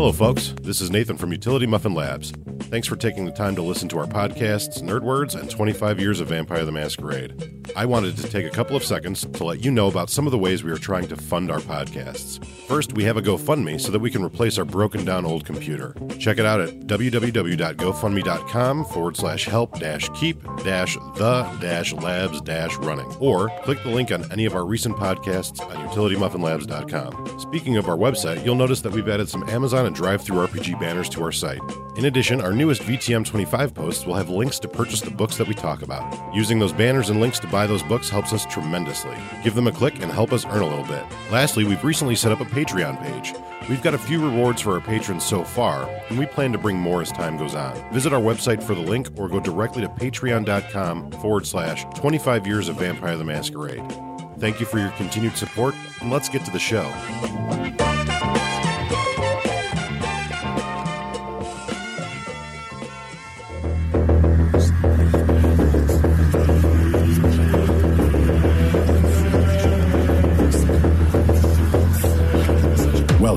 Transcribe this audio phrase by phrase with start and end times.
[0.00, 0.54] Hello, folks.
[0.62, 2.32] This is Nathan from Utility Muffin Labs.
[2.70, 6.20] Thanks for taking the time to listen to our podcasts, Nerd Words, and 25 Years
[6.20, 7.60] of Vampire the Masquerade.
[7.74, 10.30] I wanted to take a couple of seconds to let you know about some of
[10.30, 12.44] the ways we are trying to fund our podcasts.
[12.68, 15.96] First, we have a GoFundMe so that we can replace our broken down old computer.
[16.20, 22.76] Check it out at www.gofundme.com forward slash help dash keep dash the dash labs dash
[22.76, 23.12] running.
[23.18, 27.40] Or click the link on any of our recent podcasts on utilitymuffinlabs.com.
[27.40, 31.24] Speaking of our website, you'll notice that we've added some Amazon and DriveThruRPG banners to
[31.24, 31.60] our site.
[31.96, 35.48] In addition, our newest VTM 25 posts will have links to purchase the books that
[35.48, 36.34] we talk about.
[36.34, 39.16] Using those banners and links to buy those books helps us tremendously.
[39.42, 41.02] Give them a click and help us earn a little bit.
[41.32, 43.32] Lastly, we've recently set up a Patreon page.
[43.70, 46.76] We've got a few rewards for our patrons so far, and we plan to bring
[46.76, 47.74] more as time goes on.
[47.94, 52.68] Visit our website for the link or go directly to patreon.com forward slash 25 years
[52.68, 53.90] of Vampire the Masquerade.
[54.38, 56.84] Thank you for your continued support, and let's get to the show.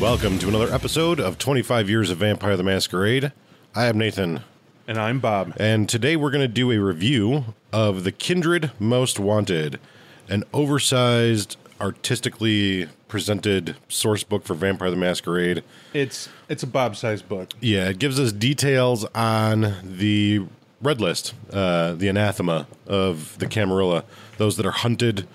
[0.00, 3.32] Welcome to another episode of 25 Years of Vampire the Masquerade.
[3.74, 4.40] I am Nathan,
[4.86, 5.54] And I'm Bob.
[5.56, 9.80] and today we're going to do a review of The Kindred Most Wanted,
[10.28, 15.62] an oversized, artistically presented source book for Vampire the Masquerade.
[15.92, 17.50] It's it's a Bob sized book.
[17.60, 20.46] Yeah, it gives us details on the
[20.80, 24.04] red list, uh, the anathema of the Camarilla,
[24.36, 25.26] those that are hunted.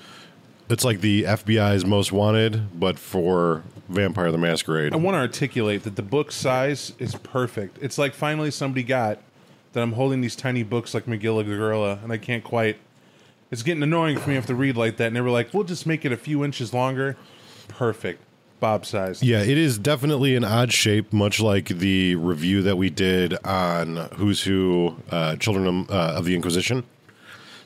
[0.69, 4.93] It's like the FBI's most wanted, but for Vampire the Masquerade.
[4.93, 7.77] I want to articulate that the book size is perfect.
[7.81, 9.19] It's like finally somebody got
[9.73, 12.77] that I'm holding these tiny books like Magilla Gorilla, and I can't quite.
[13.53, 15.05] It's getting annoying for me to have to read like that.
[15.05, 17.15] And they were like, "We'll just make it a few inches longer."
[17.67, 18.19] Perfect,
[18.59, 19.21] Bob size.
[19.21, 24.09] Yeah, it is definitely an odd shape, much like the review that we did on
[24.15, 26.83] Who's Who, uh, Children of, uh, of the Inquisition.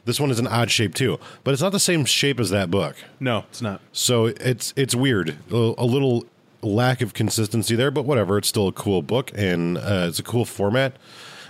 [0.04, 2.70] This one is an odd shape too, but it's not the same shape as that
[2.70, 2.98] book.
[3.22, 3.80] No, it's not.
[3.94, 6.26] So it's it's weird, a, a little
[6.62, 8.38] lack of consistency there, but whatever.
[8.38, 10.98] It's still a cool book and uh, it's a cool format,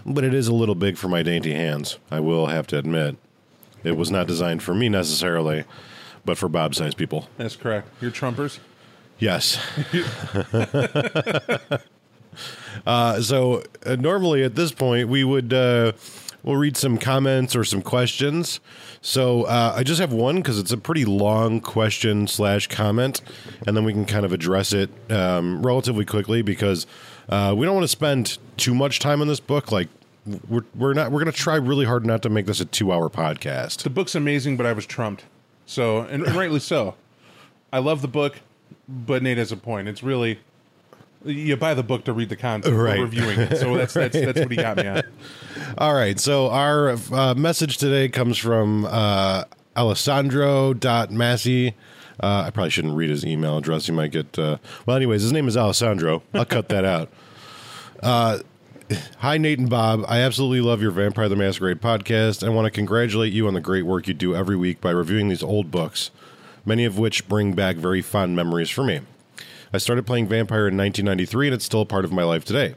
[0.06, 1.98] but it is a little big for my dainty hands.
[2.12, 3.18] I will have to admit,
[3.84, 5.64] it was not designed for me necessarily,
[6.26, 7.28] but for Bob-sized people.
[7.38, 7.90] That's correct.
[8.02, 8.60] Your trumpers.
[9.20, 9.58] Yes.
[12.86, 15.94] uh, so uh, normally at this point we would uh,
[16.44, 18.60] we'll read some comments or some questions.
[19.02, 23.22] So uh, I just have one because it's a pretty long question slash comment,
[23.66, 26.86] and then we can kind of address it um, relatively quickly because
[27.30, 29.72] uh, we don't want to spend too much time on this book.
[29.72, 29.90] Like
[30.50, 32.92] we're we're not we're going to try really hard not to make this a two
[32.92, 33.84] hour podcast.
[33.84, 35.26] The book's amazing, but I was trumped.
[35.66, 36.96] So, and, and rightly so.
[37.72, 38.40] I love the book,
[38.88, 39.88] but Nate has a point.
[39.88, 40.40] It's really
[41.26, 42.76] you buy the book to read the content.
[42.76, 43.00] Right.
[43.00, 45.04] Reviewing it, so that's that's that's what he got me on.
[45.78, 46.20] All right.
[46.20, 49.44] So our uh, message today comes from uh,
[49.76, 51.76] Alessandro.Massey.
[52.20, 53.86] Uh, I probably shouldn't read his email address.
[53.86, 54.38] He might get.
[54.38, 56.24] Uh, well, anyways, his name is Alessandro.
[56.34, 57.10] I'll cut that out.
[59.18, 60.06] Hi, Nate and Bob.
[60.08, 62.46] I absolutely love your Vampire the Masquerade podcast.
[62.46, 65.28] I want to congratulate you on the great work you do every week by reviewing
[65.28, 66.10] these old books,
[66.66, 69.02] many of which bring back very fond memories for me.
[69.74, 72.76] I started playing Vampire in 1993, and it's still a part of my life today.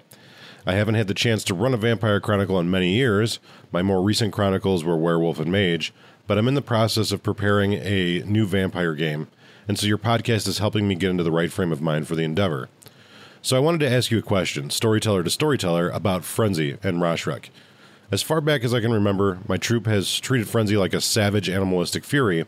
[0.66, 3.38] I haven't had the chance to run a Vampire Chronicle in many years.
[3.70, 5.92] My more recent chronicles were Werewolf and Mage,
[6.26, 9.28] but I'm in the process of preparing a new vampire game,
[9.68, 12.16] and so your podcast is helping me get into the right frame of mind for
[12.16, 12.68] the endeavor.
[13.42, 17.48] So I wanted to ask you a question, storyteller to storyteller, about Frenzy and Rötschreck.
[18.10, 21.48] As far back as I can remember, my troop has treated Frenzy like a savage
[21.48, 22.44] animalistic fury,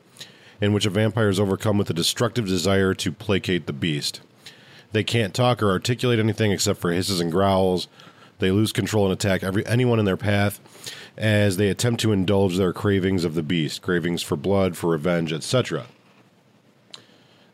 [0.60, 4.20] in which a vampire is overcome with a destructive desire to placate the beast.
[4.92, 7.88] They can't talk or articulate anything except for hisses and growls.
[8.38, 10.60] They lose control and attack every anyone in their path
[11.16, 15.32] as they attempt to indulge their cravings of the beast, cravings for blood, for revenge,
[15.32, 15.86] etc.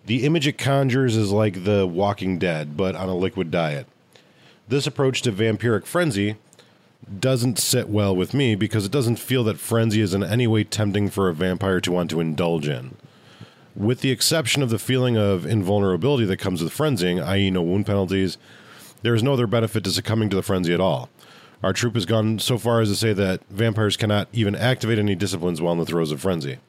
[0.08, 3.86] The image it conjures is like the Walking Dead, but on a liquid diet.
[4.66, 6.36] This approach to vampiric frenzy
[7.20, 10.64] doesn't sit well with me because it doesn't feel that frenzy is in any way
[10.64, 12.96] tempting for a vampire to want to indulge in.
[13.76, 17.84] With the exception of the feeling of invulnerability that comes with frenzying, i.e., no wound
[17.84, 18.38] penalties,
[19.02, 21.10] there is no other benefit to succumbing to the frenzy at all.
[21.62, 25.16] Our troop has gone so far as to say that vampires cannot even activate any
[25.16, 26.60] disciplines while in the throes of frenzy.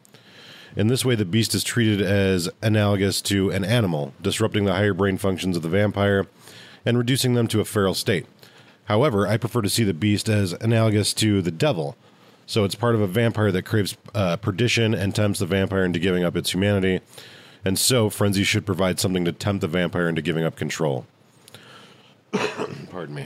[0.80, 4.94] In this way, the beast is treated as analogous to an animal, disrupting the higher
[4.94, 6.26] brain functions of the vampire
[6.86, 8.26] and reducing them to a feral state.
[8.86, 11.98] However, I prefer to see the beast as analogous to the devil.
[12.46, 16.00] So it's part of a vampire that craves uh, perdition and tempts the vampire into
[16.00, 17.02] giving up its humanity.
[17.66, 21.06] And so, frenzy should provide something to tempt the vampire into giving up control.
[22.90, 23.26] Pardon me.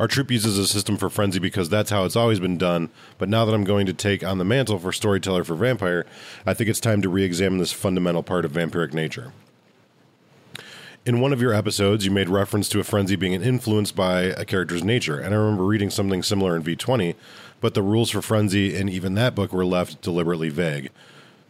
[0.00, 2.90] Our troop uses a system for frenzy because that's how it's always been done.
[3.18, 6.04] But now that I'm going to take on the mantle for storyteller for vampire,
[6.44, 9.32] I think it's time to re examine this fundamental part of vampiric nature.
[11.06, 14.44] In one of your episodes, you made reference to a frenzy being influenced by a
[14.44, 17.14] character's nature, and I remember reading something similar in V20,
[17.60, 20.90] but the rules for frenzy in even that book were left deliberately vague.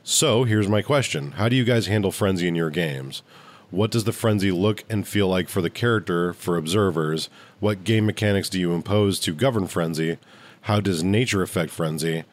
[0.03, 3.23] So, here's my question How do you guys handle frenzy in your games?
[3.71, 7.29] What does the frenzy look and feel like for the character, for observers?
[7.65, 10.19] What game mechanics do you impose to govern frenzy?
[10.61, 12.25] How does nature affect frenzy?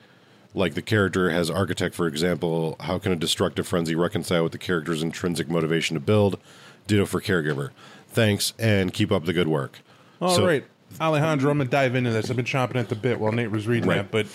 [0.53, 4.57] Like the character has architect, for example, how can a destructive frenzy reconcile with the
[4.57, 6.37] character's intrinsic motivation to build?
[6.85, 7.69] Ditto for caregiver.
[8.09, 9.79] Thanks and keep up the good work.
[10.19, 12.29] All right, So- Alejandro, I'm gonna dive into this.
[12.29, 13.95] I've been chomping at the bit while Nate was reading Right.
[13.99, 14.27] that, but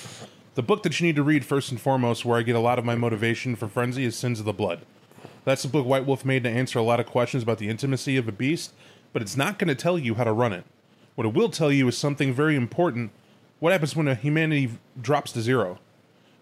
[0.54, 2.78] the book that you need to read first and foremost, where I get a lot
[2.78, 4.78] of my motivation for frenzy, is Sins of the Blood.
[5.44, 8.16] That's the book White Wolf made to answer a lot of questions about the intimacy
[8.16, 8.72] of a beast,
[9.12, 10.64] but it's not going to tell you how to run it.
[11.16, 13.10] What it will tell you is something very important.
[13.58, 14.70] What happens when a humanity
[15.00, 15.78] drops to zero?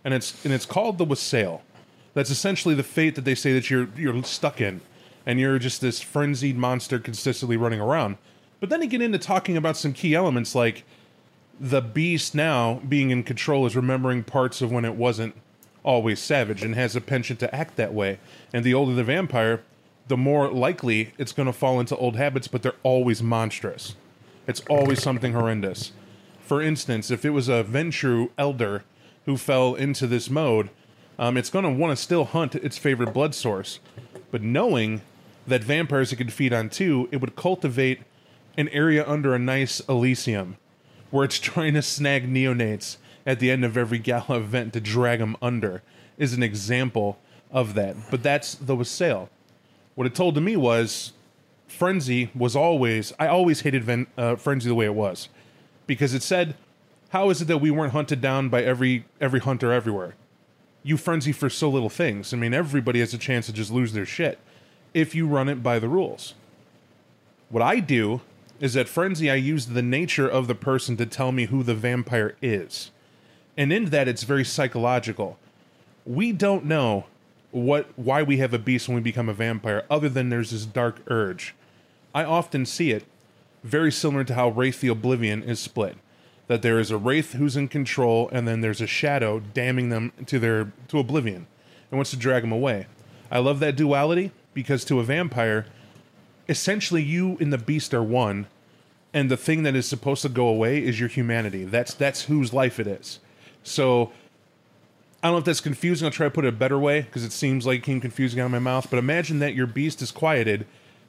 [0.05, 1.63] And it's and it's called the wassail.
[2.13, 4.83] That's essentially the fate that they say that you're you're stuck in,
[5.25, 8.19] and you're just this frenzied monster consistently running around.
[8.61, 10.85] But then you get into talking about some key elements like
[11.61, 15.35] the beast now being in control is remembering parts of when it wasn't
[15.85, 18.19] always savage and has a penchant to act that way.
[18.53, 19.63] And the older the vampire,
[20.09, 23.95] the more likely it's going to fall into old habits, but they're always monstrous.
[24.47, 25.93] It's always something horrendous.
[26.41, 28.85] For instance, if it was a Ventrue elder
[29.25, 30.71] who fell into this mode,
[31.19, 33.81] um, it's going to want to still hunt its favorite blood source.
[34.31, 35.01] But knowing
[35.47, 38.01] that vampires it could feed on too, it would cultivate
[38.57, 40.57] an area under a nice Elysium
[41.11, 42.97] where it's trying to snag neonates
[43.27, 45.83] at the end of every gala event to drag them under
[46.19, 47.19] is an example
[47.51, 47.97] of that.
[48.11, 49.31] But that's the wassail.
[49.95, 51.13] What it told to me was
[51.75, 55.29] frenzy was always I always hated Ven, uh, frenzy the way it was
[55.87, 56.55] because it said
[57.11, 60.15] how is it that we weren't hunted down by every every hunter everywhere?
[60.83, 62.35] You frenzy for so little things.
[62.35, 64.39] I mean, everybody has a chance to just lose their shit
[64.93, 66.35] if you run it by the rules.
[67.49, 68.21] What I do
[68.61, 71.75] is at Frenzy, I use the nature of the person to tell me who the
[71.75, 72.91] vampire is.
[73.57, 75.39] And in that, it's very psychological.
[76.05, 77.05] We don't know
[77.51, 80.67] what why we have a beast when we become a vampire, other than there's this
[80.67, 81.55] dark urge.
[82.15, 83.05] I often see it
[83.65, 85.97] very similar to how Wraith the Oblivion is split.
[86.47, 90.13] That there is a Wraith who's in control, and then there's a shadow damning them
[90.27, 91.47] to their to oblivion
[91.91, 92.87] and wants to drag them away.
[93.31, 95.67] I love that duality because to a vampire,
[96.49, 98.47] essentially you and the beast are one,
[99.15, 101.65] and the thing that is supposed to go away is your humanity.
[101.65, 103.21] That's that's whose life it is.
[103.63, 104.13] So
[105.23, 106.05] I don't know if that's confusing.
[106.05, 108.41] I'll try to put it a better way because it seems like it came confusing
[108.41, 108.89] out of my mouth.
[108.91, 110.67] But imagine that your beast is quieted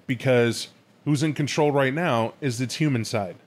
[0.08, 0.70] because
[1.06, 3.38] who's in control right now is its human side.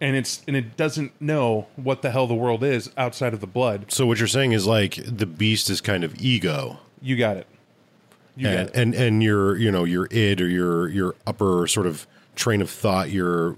[0.00, 3.46] And it's and it doesn't know what the hell the world is outside of the
[3.46, 3.86] blood.
[3.90, 6.78] So what you're saying is like the beast is kind of ego.
[7.00, 7.46] You got it.
[8.36, 8.78] You and, got it.
[8.78, 12.68] and and your you know your id or your your upper sort of train of
[12.68, 13.56] thought your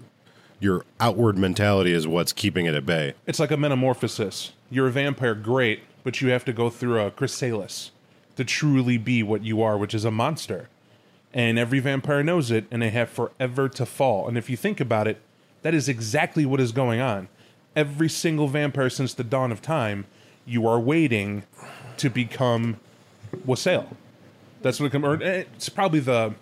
[0.60, 4.52] your outward mentality is what's keeping it at bay It's like a metamorphosis.
[4.70, 7.90] You're a vampire, great, but you have to go through a chrysalis
[8.36, 10.68] to truly be what you are, which is a monster.
[11.34, 14.26] And every vampire knows it, and they have forever to fall.
[14.28, 15.20] And if you think about it,
[15.62, 17.28] that is exactly what is going on.
[17.76, 20.06] Every single vampire since the dawn of time,
[20.46, 21.44] you are waiting
[21.98, 22.80] to become
[23.44, 23.96] wassail.
[24.62, 25.22] That's what it comes.
[25.22, 26.34] Eh, it's probably the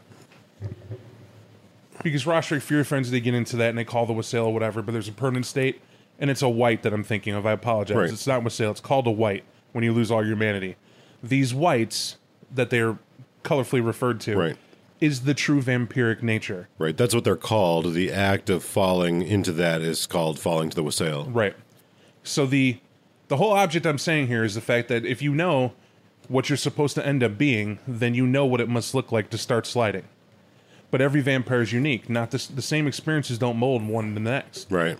[2.02, 4.82] because Rötschreck Fury Friends they get into that and they call the wassail or whatever,
[4.82, 5.80] but there's a permanent state
[6.18, 7.46] and it's a wight that I'm thinking of.
[7.46, 7.96] I apologize.
[7.96, 8.10] Right.
[8.10, 8.70] It's not wassail.
[8.70, 10.76] It's called a wight when you lose all your humanity.
[11.22, 12.16] These wights
[12.54, 12.98] that they're
[13.44, 14.56] colorfully referred to Right.
[15.00, 16.68] Is the true vampiric nature.
[16.78, 20.76] right that's what they're called the act of falling into that is called falling to
[20.76, 21.54] the wassail Right.
[22.22, 22.78] So the
[23.28, 25.72] the whole object I'm saying here is the fact that if you know
[26.28, 29.30] what you're supposed to end up being, then you know what it must look like
[29.30, 30.04] to start sliding.
[30.90, 32.08] But every vampire is unique.
[32.08, 34.70] Not the, the same experiences don't mold one to the next.
[34.70, 34.98] right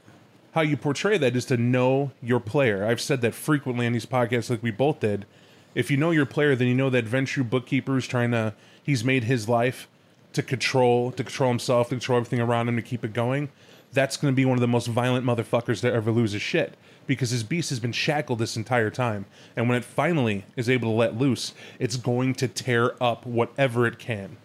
[0.57, 2.87] how you portray that is to know your player.
[2.87, 5.27] I've said that frequently on these podcasts, like we both did.
[5.75, 8.55] If you know your player, then you know that Ventrue bookkeeper is trying to.
[8.87, 9.89] He's made his life
[10.33, 13.49] to control, to control himself, to control everything around him, to keep it going.
[13.93, 16.75] That's going to be one of the most violent motherfuckers to ever lose his shit
[17.09, 19.27] because his beast has been shackled this entire time,
[19.57, 23.89] and when it finally is able to let loose, it's going to tear up whatever
[23.89, 24.37] it can.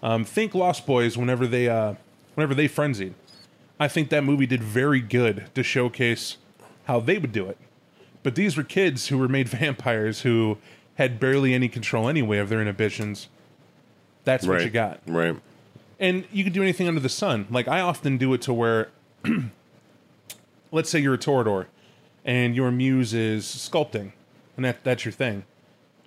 [0.00, 1.94] Um, think Lost Boys whenever they uh,
[2.34, 3.14] whenever they frenzied.
[3.80, 6.36] I think that movie did very good to showcase
[6.84, 7.58] how they would do it.
[8.22, 10.58] But these were kids who were made vampires who
[10.96, 13.28] had barely any control anyway of their inhibitions.
[14.24, 14.64] That's what right.
[14.64, 15.00] you got.
[15.06, 15.36] Right.
[16.00, 17.46] And you can do anything under the sun.
[17.50, 18.88] Like I often do it to where
[20.72, 21.66] let's say you're a Toreador
[22.24, 24.12] and your muse is sculpting
[24.56, 25.44] and that that's your thing.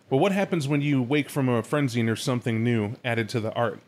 [0.10, 3.40] But what happens when you wake from a frenzy and there's something new added to
[3.40, 3.80] the art?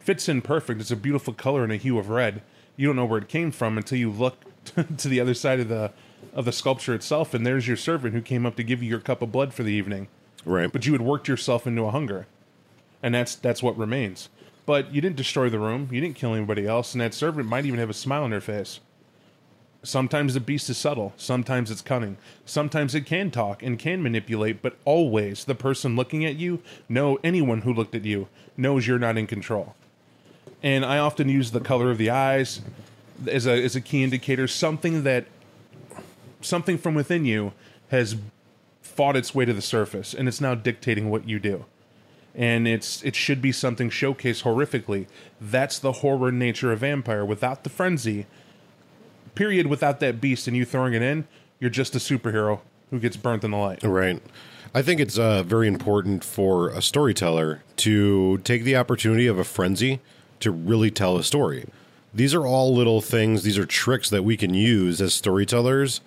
[0.00, 0.80] Fits in perfect.
[0.80, 2.42] It's a beautiful color and a hue of red.
[2.76, 4.44] You don't know where it came from until you look
[4.98, 5.92] to the other side of the
[6.34, 9.00] of the sculpture itself and there's your servant who came up to give you your
[9.00, 10.08] cup of blood for the evening
[10.44, 10.70] Right.
[10.70, 12.26] but you had worked yourself into a hunger
[13.02, 14.28] and that's that's what remains.
[14.66, 15.88] But you didn't destroy the room.
[15.92, 16.92] You didn't kill anybody else.
[16.92, 18.80] And that servant might even have a smile on their face.
[19.84, 21.12] Sometimes the beast is subtle.
[21.16, 22.16] Sometimes it's cunning.
[22.44, 24.60] Sometimes it can talk and can manipulate.
[24.60, 28.26] But always the person looking at you know anyone who looked at you
[28.56, 29.76] knows you're not in control.
[30.62, 32.60] And i often use the color of the eyes
[33.30, 34.48] as a as a key indicator.
[34.48, 35.26] Something that
[36.40, 37.52] something from within you
[37.90, 38.16] has
[38.82, 40.12] fought its way to the surface.
[40.12, 41.66] And it's now dictating what you do
[42.36, 45.06] and it's it should be something showcased horrifically
[45.40, 48.26] that's the horror nature of vampire without the frenzy
[49.34, 51.26] period without that beast and you throwing it in
[51.58, 54.22] you're just a superhero who gets burnt in the light Right.
[54.74, 59.44] I think it's uh, very important for a storyteller to take the opportunity of a
[59.44, 60.00] frenzy
[60.40, 61.66] to really tell a story.
[62.12, 66.02] These are all little things, these are tricks that we can use as storytellers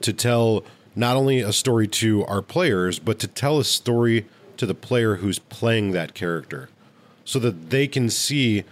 [0.00, 0.64] to tell
[0.96, 4.24] not only a story to our players, but to tell a story
[4.58, 6.68] to the player who's playing that character
[7.24, 8.64] so that they can see,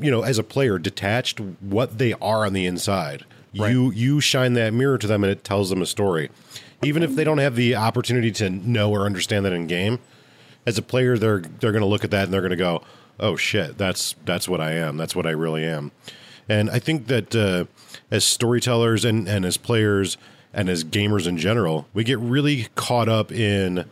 [0.00, 3.24] you know, as a player detached what they are on the inside.
[3.54, 6.30] You you shine that mirror to them and it tells them a story.
[6.82, 9.98] Even if they don't have the opportunity to know or understand that in game,
[10.64, 12.82] as a player they're they're going to look at that and they're going to go,
[13.20, 14.96] "Oh shit, that's that's what I am.
[14.96, 15.92] That's what I really am."
[16.48, 17.66] And I think that uh,
[18.10, 20.16] as storytellers and and as players
[20.54, 23.84] and as gamers in general, we get really caught up in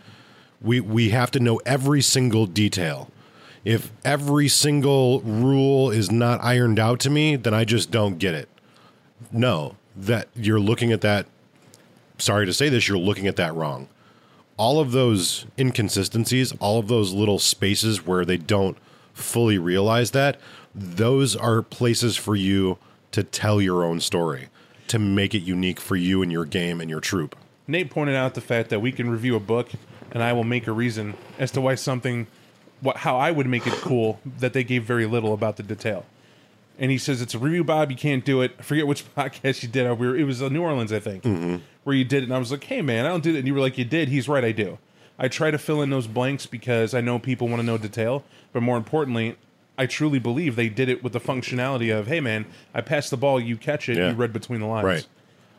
[0.63, 3.11] we we have to know every single detail.
[3.65, 8.35] If every single rule is not ironed out to me, then I just don't get
[8.35, 8.49] it.
[9.31, 11.27] No, that you're looking at that
[12.21, 13.89] sorry to say this, you're looking at that wrong.
[14.57, 18.77] All of those inconsistencies, all of those little spaces where they don't
[19.15, 20.39] fully realize that,
[20.75, 22.79] those are places for you
[23.13, 24.49] to tell your own story,
[24.89, 27.37] to make it unique for you and your game and your troop.
[27.67, 29.71] Nate pointed out the fact that we can review a book,
[30.13, 32.27] and I will make a reason as to why something,
[32.81, 36.07] what how I would make it cool that they gave very little about the detail.
[36.79, 37.91] And he says it's a review, Bob.
[37.91, 38.53] You can't do it.
[38.59, 39.91] I forget which podcast you did.
[39.99, 41.25] We were, it was uh, New Orleans, I think,
[41.85, 42.25] where you did it.
[42.25, 43.85] And I was like, "Hey, man, I don't do that." And you were like, "You
[43.85, 44.45] did." He's right.
[44.45, 44.79] I do.
[45.19, 48.25] I try to fill in those blanks because I know people want to know detail,
[48.55, 49.37] but more importantly,
[49.77, 53.19] I truly believe they did it with the functionality of, "Hey, man, I passed the
[53.19, 53.39] ball.
[53.39, 53.99] You catch it.
[53.99, 54.11] Yeah.
[54.11, 55.07] You read between the lines." Right.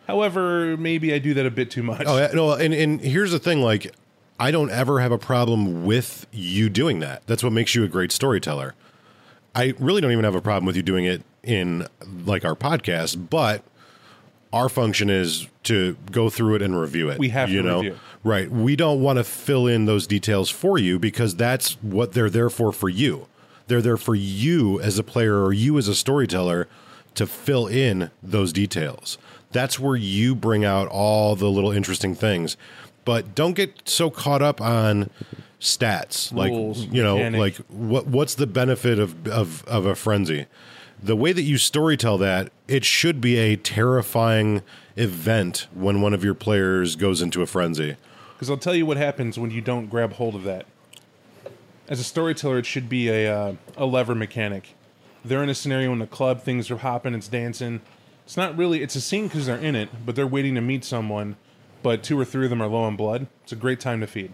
[0.07, 2.03] However, maybe I do that a bit too much.
[2.07, 3.93] Oh no, and and here's the thing: like,
[4.41, 7.21] I don't ever have a problem with you doing that.
[7.27, 8.73] That's what makes you a great storyteller.
[9.53, 11.87] I really don't even have a problem with you doing it in
[12.25, 13.63] like our podcast, but
[14.51, 17.19] our function is to go through it and review it.
[17.19, 17.99] We have you to know, review.
[18.23, 18.49] right?
[18.49, 22.49] We don't want to fill in those details for you because that's what they're there
[22.49, 23.27] for for you.
[23.67, 26.67] They're there for you as a player or you as a storyteller
[27.13, 29.19] to fill in those details.
[29.51, 32.57] That's where you bring out all the little interesting things.
[33.03, 35.09] But don't get so caught up on
[35.59, 37.39] stats like Rules, you know mechanic.
[37.39, 40.47] like what what's the benefit of, of of a frenzy
[41.03, 44.63] the way that you storytell that it should be a terrifying
[44.97, 47.95] event when one of your players goes into a frenzy
[48.33, 50.65] Because I'll tell you what happens when you don't grab hold of that.
[51.87, 54.75] As a storyteller, it should be a uh, a lever mechanic.
[55.23, 57.81] They're in a scenario in the club, things are hopping, it's dancing.
[58.25, 58.81] It's not really.
[58.81, 61.35] It's a scene because they're in it, but they're waiting to meet someone.
[61.83, 63.27] But two or three of them are low on blood.
[63.43, 64.31] It's a great time to feed.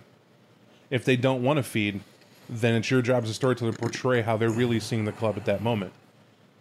[0.90, 2.02] If they don't want to feed,
[2.50, 5.38] then it's your job as a storyteller to portray how they're really seeing the club
[5.38, 5.94] at that moment.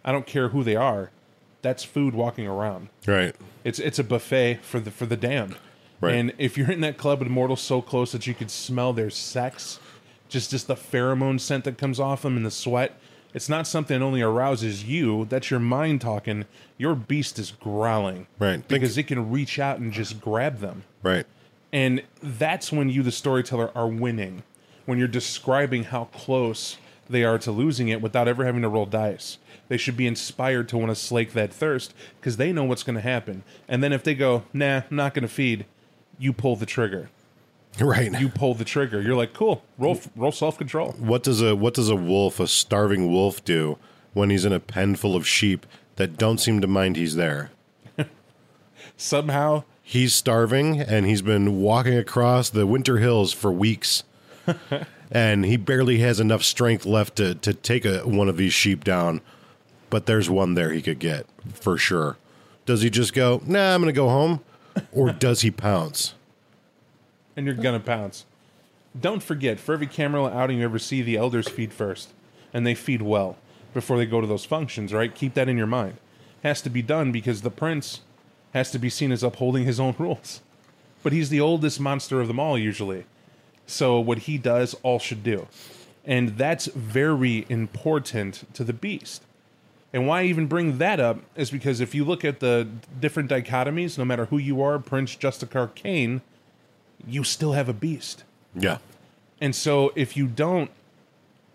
[0.03, 1.11] I don't care who they are.
[1.61, 2.89] That's food walking around.
[3.05, 5.57] right It's it's a buffet for the for the damned.
[5.99, 6.13] Right.
[6.15, 9.09] And if you're in that club with mortals so close that you could smell their
[9.09, 9.79] sex,
[10.29, 12.99] just just the pheromone scent that comes off them and the sweat,
[13.33, 15.25] it's not something that only arouses you.
[15.25, 16.45] That's your mind talking.
[16.77, 18.27] Your beast is growling.
[18.39, 18.55] Right.
[18.55, 20.83] Think- Because it can reach out and just grab them.
[21.03, 21.25] right
[21.73, 24.43] And that's when you, the storyteller, are winning.
[24.85, 26.77] When you're describing how close
[27.09, 29.37] they are to losing it without ever having to roll dice.
[29.69, 32.95] They should be inspired to want to slake that thirst because they know what's going
[32.95, 33.43] to happen.
[33.67, 35.65] And then if they go, nah, I'm not going to feed,
[36.19, 37.09] you pull the trigger.
[37.79, 39.01] Right You pull the trigger.
[39.01, 40.93] You're like, cool, roll, roll self control.
[40.97, 43.77] what does a what does a wolf a starving wolf do
[44.13, 45.65] when he's in a pen full of sheep
[45.97, 47.51] that don't seem to mind he's there.
[48.97, 54.03] Somehow, He's starving and he's been walking across the winter hills for weeks.
[55.11, 58.83] and he barely has enough strength left to, to take a, one of these sheep
[58.83, 59.21] down.
[59.89, 62.17] But there's one there he could get for sure.
[62.65, 64.41] Does he just go, nah, I'm going to go home?
[64.91, 66.15] Or does he pounce?
[67.37, 68.25] And you're gonna pounce.
[68.99, 72.09] Don't forget, for every Camarilla outing you ever see, the elders feed first,
[72.51, 73.37] and they feed well
[73.73, 74.91] before they go to those functions.
[74.91, 75.13] Right?
[75.13, 75.97] Keep that in your mind.
[76.43, 78.01] Has to be done because the prince
[78.53, 80.41] has to be seen as upholding his own rules.
[81.03, 83.05] But he's the oldest monster of them all, usually.
[83.67, 85.47] So what he does, all should do,
[86.05, 89.23] and that's very important to the beast.
[89.93, 92.67] And why I even bring that up is because if you look at the
[92.99, 96.21] different dichotomies, no matter who you are, Prince, Justicar, Caine,
[97.05, 98.23] you still have a beast.
[98.55, 98.77] Yeah.
[99.39, 100.71] And so if you don't,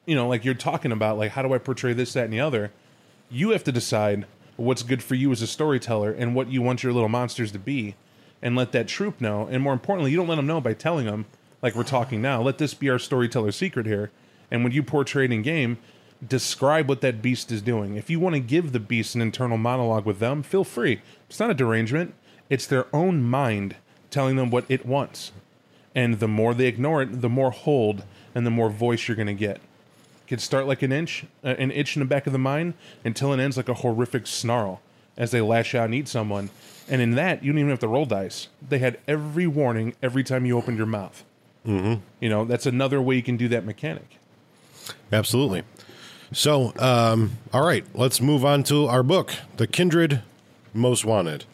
[0.06, 2.40] you know, like you're talking about, like, how do I portray this, that, and the
[2.40, 2.70] other?
[3.30, 6.82] You have to decide what's good for you as a storyteller and what you want
[6.82, 7.94] your little monsters to be
[8.42, 9.46] and let that troop know.
[9.50, 11.26] And more importantly, you don't let them know by telling them,
[11.62, 12.42] like we're talking now.
[12.42, 14.10] Let this be our storyteller secret here.
[14.50, 15.78] And when you portray it in game,
[16.26, 17.96] describe what that beast is doing.
[17.96, 21.00] If you want to give the beast an internal monologue with them, feel free.
[21.28, 22.14] It's not a derangement,
[22.50, 23.76] it's their own mind
[24.12, 25.32] telling them what it wants.
[25.94, 28.04] And the more they ignore it, the more hold
[28.34, 29.56] and the more voice you're going to get.
[29.56, 32.74] It can start like an inch, uh, an itch in the back of the mind
[33.04, 34.80] until it ends like a horrific snarl
[35.16, 36.50] as they lash out and eat someone.
[36.88, 38.48] And in that, you don't even have to roll dice.
[38.66, 41.24] They had every warning every time you opened your mouth.
[41.66, 42.00] Mm-hmm.
[42.20, 44.18] You know, that's another way you can do that mechanic.
[45.12, 45.62] Absolutely.
[46.32, 50.22] So, um, all right, let's move on to our book, The Kindred
[50.72, 51.44] Most Wanted.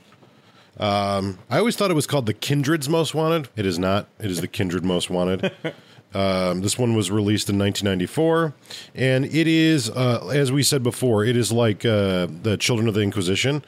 [0.78, 3.48] Um, I always thought it was called The Kindred's Most Wanted.
[3.56, 4.08] It is not.
[4.20, 5.52] It is The Kindred Most Wanted.
[6.14, 8.54] Um, this one was released in 1994,
[8.94, 12.94] and it is, uh, as we said before, it is like uh, the Children of
[12.94, 13.62] the Inquisition.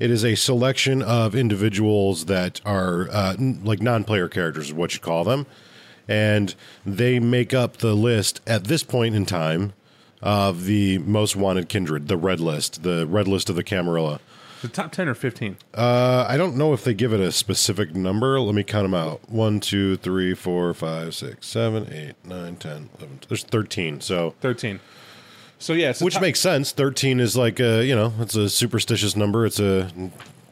[0.00, 4.94] It is a selection of individuals that are uh, n- like non-player characters, is what
[4.94, 5.46] you call them,
[6.08, 9.72] and they make up the list at this point in time
[10.20, 14.18] of the most wanted kindred, the red list, the red list of the Camarilla.
[14.62, 15.56] The top 10 or 15?
[15.74, 18.40] Uh, I don't know if they give it a specific number.
[18.40, 19.28] Let me count them out.
[19.30, 23.20] One, two, three, four, five, six, seven, eight, nine, ten, eleven.
[23.28, 24.00] There's 13.
[24.00, 24.80] So, 13.
[25.58, 26.72] So, yeah, which top- makes sense.
[26.72, 29.44] 13 is like a, you know, it's a superstitious number.
[29.46, 29.90] It's a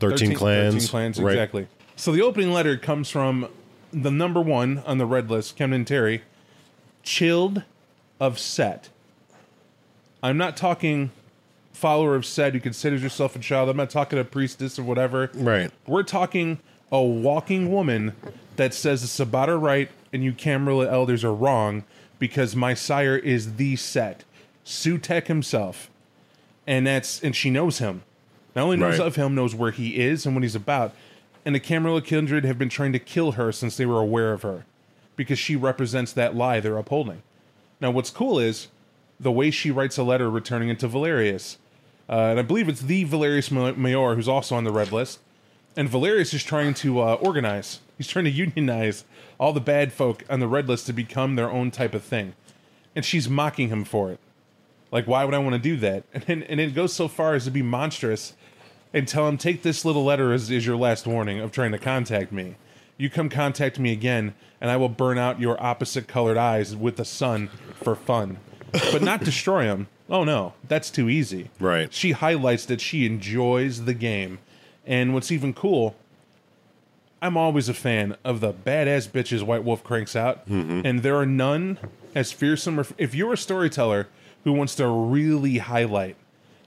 [0.00, 0.74] 13, clans.
[0.74, 1.32] 13 clans, right?
[1.32, 1.66] exactly.
[1.96, 3.48] So the opening letter comes from
[3.92, 6.22] the number one on the red list, Kemden Terry,
[7.02, 7.62] Child
[8.18, 8.88] of Set.
[10.22, 11.10] I'm not talking
[11.74, 13.68] follower of Set who considers yourself a child.
[13.68, 15.30] I'm not talking a priestess or whatever.
[15.34, 15.70] Right.
[15.86, 16.60] We're talking
[16.90, 18.14] a walking woman
[18.56, 21.84] that says the Sabbat are right and you Camarilla elders are wrong
[22.18, 24.24] because my sire is the Set.
[24.64, 25.90] Sutekh himself.
[26.66, 28.02] And that's and she knows him.
[28.56, 29.06] Not only knows Right.
[29.08, 30.94] of him, knows where he is and what he's about.
[31.44, 34.42] And the Camarilla Kindred have been trying to kill her since they were aware of
[34.42, 34.64] her.
[35.16, 37.22] Because she represents that lie they're upholding.
[37.80, 38.68] Now what's cool is
[39.20, 41.58] the way she writes a letter returning it to Valerius.
[42.08, 45.20] Uh, and I believe it's the Valerius Mayor who's also on the red list.
[45.76, 47.80] And Valerius is trying to uh, organize.
[47.98, 49.04] He's trying to unionize
[49.38, 52.34] all the bad folk on the red list to become their own type of thing.
[52.94, 54.20] And she's mocking him for it.
[54.92, 56.04] Like, why would I want to do that?
[56.14, 58.34] And, then- and it goes so far as to be monstrous
[58.92, 61.78] and tell him, take this little letter as, as your last warning of trying to
[61.78, 62.54] contact me.
[62.96, 66.94] You come contact me again, and I will burn out your opposite colored eyes with
[66.94, 67.48] the sun
[67.82, 68.38] for fun.
[68.70, 69.88] But not destroy them.
[70.08, 71.50] Oh no, that's too easy.
[71.58, 71.92] Right.
[71.92, 74.38] She highlights that she enjoys the game.
[74.86, 75.96] And what's even cool,
[77.22, 80.46] I'm always a fan of the badass bitches White Wolf cranks out.
[80.46, 81.78] And there are none
[82.14, 82.78] as fearsome.
[82.80, 84.08] Or, if you're a storyteller
[84.44, 86.16] who wants to really highlight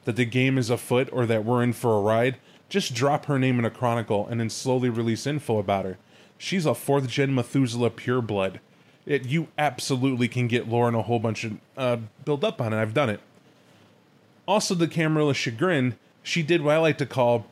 [0.06, 2.38] that the game is afoot or that we're in for a ride,
[2.70, 5.98] just drop her name in a chronicle and then slowly release info about her.
[6.40, 8.60] She's a fourth gen Methuselah pureblood.
[9.06, 12.74] It, you absolutely can get lore and a whole bunch of uh, build up on
[12.74, 12.82] it.
[12.82, 13.22] I've done it.
[14.48, 17.46] Also, the Camarilla chagrin, she did what I like to call.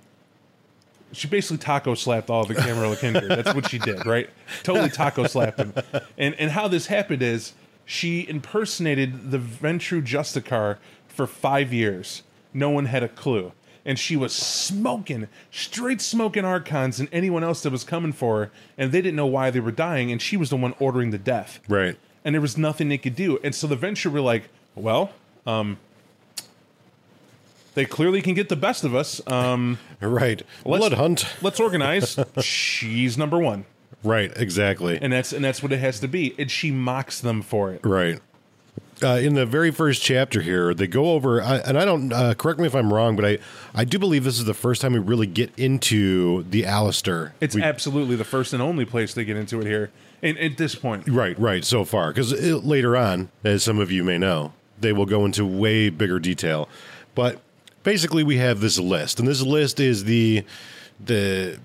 [1.11, 3.29] She basically taco slapped all the Camarilla kindred.
[3.29, 4.29] That's what she did, right?
[4.63, 5.73] Totally taco slapped them.
[6.17, 7.53] And and how this happened is
[7.85, 10.77] she impersonated the Ventrue Justicar
[11.07, 12.23] for five years.
[12.53, 13.51] No one had a clue.
[13.87, 18.51] And she was smoking, straight smoking Archons and anyone else that was coming for her.
[18.79, 20.11] And they didn't know why they were dying.
[20.11, 21.95] And she was the one ordering the death Right.
[22.23, 23.37] and there was nothing they could do.
[23.43, 25.11] And so the Ventrue were like, well,
[25.45, 25.77] um,
[27.75, 29.21] they clearly can get the best of us.
[29.27, 30.41] Um, Right.
[30.65, 31.25] Let's- Blood hunt.
[31.41, 32.17] let's organize.
[32.41, 33.65] She's number one,
[34.03, 34.31] Right.
[34.35, 34.97] Exactly.
[35.01, 36.33] and that's and that's what it has to be.
[36.39, 37.81] And she mocks them for it.
[37.83, 38.19] right.
[39.03, 42.33] uh, in the very first chapter here, they go over, I, and I don't uh,
[42.33, 43.37] correct me if I'm wrong, but I
[43.73, 47.31] I do believe this is the first time we really get into the Alastor.
[47.41, 49.91] It's We- absolutely the first and only place they get into it here.
[50.23, 51.63] And at this point, right, right.
[51.65, 52.31] So far, because
[52.63, 56.67] later on, as some of you may know, they will go into way bigger detail.
[57.15, 57.41] But
[57.85, 60.43] basically, we have this list, and this list is the
[61.03, 61.57] the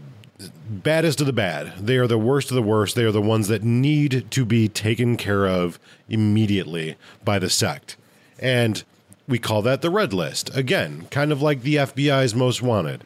[0.71, 1.73] baddest of the bad.
[1.79, 2.95] They are the worst of the worst.
[2.97, 5.79] They are the ones that need to be taken care of
[6.09, 7.97] immediately by the sect.
[8.39, 8.83] And
[9.29, 10.55] we call that the red list.
[10.57, 13.05] Again, kind of like the FBI's most wanted.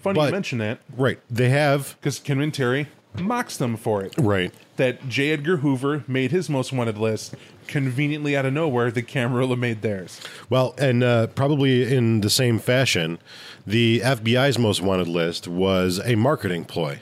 [0.00, 1.18] funny But- you mention that Right.
[1.28, 2.86] They have because Kemintiri
[3.18, 4.14] mocks them for it.
[4.16, 4.52] right.
[4.76, 5.32] That J.
[5.32, 7.34] Edgar Hoover made his most wanted list
[7.68, 8.90] conveniently out of nowhere.
[8.90, 10.20] The Camarilla made theirs.
[10.50, 13.18] Well, and uh, probably in the same fashion,
[13.66, 17.00] the FBI's most wanted list was a marketing ploy.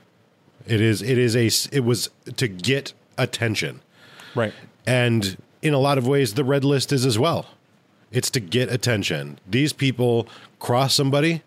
[0.66, 1.00] It is.
[1.00, 1.46] It is a.
[1.74, 3.80] It was to get attention,
[4.34, 4.52] Right.
[4.86, 7.46] and in a lot of ways, the red list is as well.
[8.10, 9.38] It's to get attention.
[9.48, 11.42] These people crossed somebody,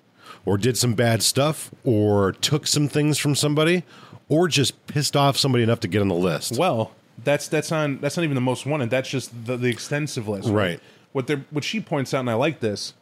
[0.46, 3.84] or did some bad stuff, or took some things from somebody,
[4.30, 6.58] or just pissed off somebody enough to get on the list.
[6.58, 6.92] Well,
[7.30, 8.90] that's that's on that's not even the most wanted.
[8.90, 10.50] That's just the, the extensive list.
[10.50, 10.80] Right.
[11.12, 12.94] What they what she points out, and I like this,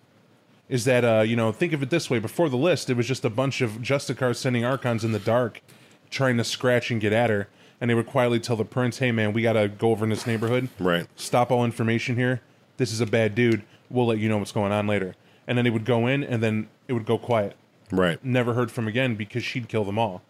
[0.69, 3.07] is that uh, you know think of it this way: before the list, it was
[3.07, 5.61] just a bunch of Justicars sending Archons in the dark,
[6.09, 7.47] trying to scratch and get at her,
[7.79, 10.09] and they would quietly tell the prince, "Hey, man, we got to go over in
[10.09, 10.69] this neighborhood.
[10.77, 11.07] Right.
[11.15, 12.41] Stop all information here.
[12.75, 13.63] This is a bad dude.
[13.89, 15.15] We'll let you know what's going on later."
[15.47, 17.55] And then they would go in, and then it would go quiet
[17.89, 18.23] Right.
[18.23, 20.21] never heard from again because she'd kill them all.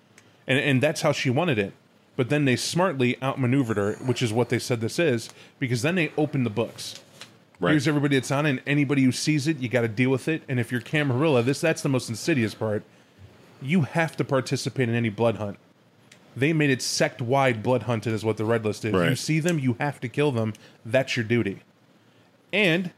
[0.45, 1.73] And and that's how she wanted it.
[2.17, 5.95] But then they smartly outmaneuvered her, which is what they said this is, because then
[5.95, 6.99] they opened the books.
[7.59, 7.71] Right.
[7.71, 10.27] Here's everybody that's on, it, and anybody who sees it, you got to deal with
[10.27, 10.41] it.
[10.49, 12.83] And if you're Camarilla, this that's the most insidious part.
[13.61, 15.57] You have to participate in any blood hunt.
[16.35, 18.93] They made it sect wide blood hunted, is what the red list is.
[18.93, 20.53] You see them, you have to kill them.
[20.85, 21.61] That's your duty.
[22.53, 22.91] And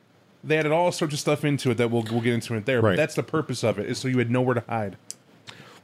[0.43, 2.81] they added all sorts of stuff into it that we'll we'll get into it there.
[2.81, 2.91] Right.
[2.91, 4.97] But that's the purpose of it, is so you had nowhere to hide.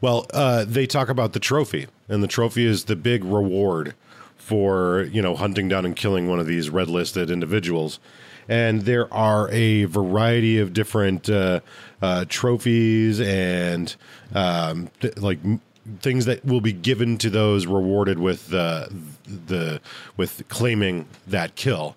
[0.06, 3.96] Well, uh, they talk about the trophy, and the trophy is the big reward
[4.38, 8.00] for you know hunting down and killing one of these red listed individuals.
[8.48, 11.62] And there are a variety of different uh,
[12.04, 13.96] uh, trophies and
[14.36, 15.60] um, th- like m-
[16.02, 18.94] things that will be given to those rewarded with the
[19.26, 19.82] the
[20.18, 21.96] with claiming that kill.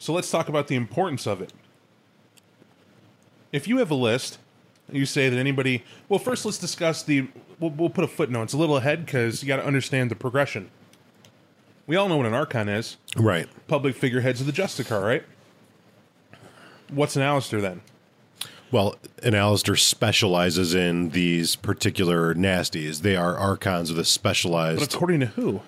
[0.00, 1.52] So let's talk about the importance of it.
[3.52, 4.38] If you have a list,
[4.90, 5.84] you say that anybody.
[6.08, 7.28] Well, first let's discuss the.
[7.60, 8.42] We'll, we'll put a footnote.
[8.44, 10.70] It's a little ahead because you got to understand the progression.
[11.86, 12.96] We all know what an archon is.
[13.16, 13.48] Right.
[13.68, 15.24] Public figureheads of the Justicar, right?
[16.90, 17.80] What's an Alastor then?
[18.70, 23.02] Well, and Alastor specializes in these particular nasties.
[23.02, 24.94] They are archons with a But specialized.
[24.94, 25.60] according to who?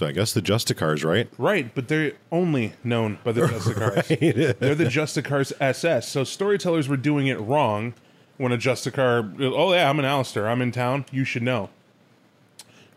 [0.00, 1.28] I guess the Justicars, right?
[1.38, 4.58] Right, but they're only known by the Justicars.
[4.58, 6.08] They're the Justicars SS.
[6.08, 7.94] So storytellers were doing it wrong
[8.36, 11.70] when a Justicar, oh yeah, I'm an Alastor, I'm in town, you should know.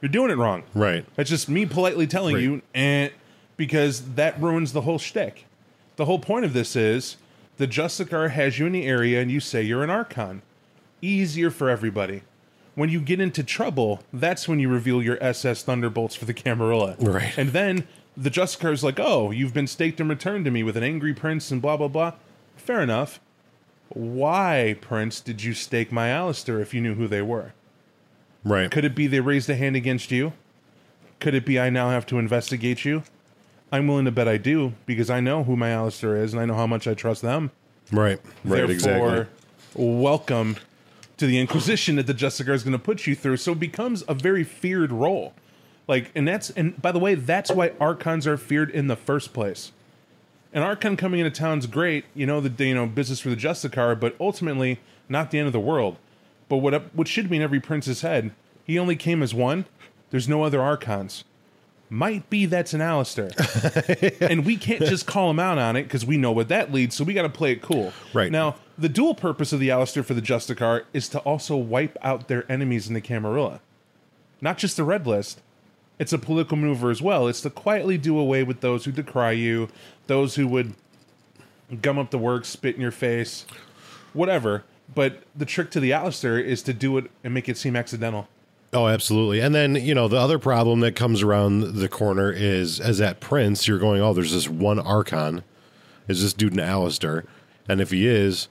[0.01, 0.63] You're doing it wrong.
[0.73, 1.05] Right.
[1.15, 2.43] That's just me politely telling Right.
[2.43, 3.11] you, and
[3.55, 5.45] because that ruins the whole shtick.
[5.95, 7.17] The whole point of this is
[7.57, 10.43] the Justicar has you in the area and you say you're an Archon.
[11.01, 12.21] Easier for everybody.
[12.75, 16.95] When you get into trouble, that's when you reveal your SS Thunderbolts for the Camarilla.
[16.99, 17.35] Right.
[17.35, 20.83] And then the Justicar's like, oh, you've been staked and returned to me with an
[20.83, 22.13] angry prince and blah, blah, blah.
[22.55, 23.19] Fair enough.
[23.97, 27.53] Why, Prince, did you stake my Alastor if you knew who they were?
[28.43, 28.69] Right.
[28.69, 30.33] Could it be they raised a hand against you?
[31.19, 33.01] Could it be I now have to investigate you?
[33.71, 36.45] I'm willing to bet I do because I know who my Alastor is and I
[36.45, 37.49] know how much I trust them.
[37.91, 38.19] right.
[38.45, 38.67] Right.
[38.67, 39.27] Therefore, exactly.
[39.73, 40.57] welcome
[41.17, 43.37] to the Inquisition that the Justicar is going to put you through.
[43.37, 45.33] So it becomes a very feared role.
[45.87, 49.33] Like, and that's, and by the way, that's why Archons are feared in the first
[49.33, 49.71] place.
[50.57, 53.97] An Archon coming into town's great, you know, the you know business for the Justicar,
[53.99, 55.97] but ultimately not the end of the world.
[56.49, 58.31] But what what should be in every prince's head,
[58.65, 59.65] he only came as one.
[60.09, 61.25] There's no other Archons.
[61.91, 63.31] Might be that's an Alastor.
[64.31, 66.95] and we can't just call him out on it because we know what that leads,
[66.95, 67.93] so we got to play it cool.
[68.11, 68.31] Right.
[68.31, 72.29] Now, the dual purpose of the Alastor for the Justicar is to also wipe out
[72.29, 73.61] their enemies in the Camarilla.
[74.41, 75.39] Not just the red list.
[75.99, 77.27] It's a political maneuver as well.
[77.27, 79.69] It's to quietly do away with those who decry you,
[80.07, 80.73] those who would
[81.81, 83.45] gum up the works, spit in your face,
[84.13, 84.63] whatever.
[84.93, 88.27] But the trick to the Alastor is to do it and make it seem accidental.
[88.73, 89.39] Oh, absolutely.
[89.39, 93.19] And then, you know, the other problem that comes around the corner is as that
[93.19, 95.43] prince, you're going, oh, there's this one Archon.
[96.07, 97.25] Is this dude an Alastor?
[97.67, 98.49] And if he is,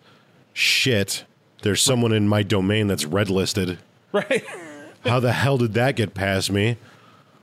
[0.53, 1.25] shit,
[1.63, 3.79] there's someone in my domain that's red listed.
[4.13, 4.45] Right?
[5.05, 6.77] How the hell did that get past me?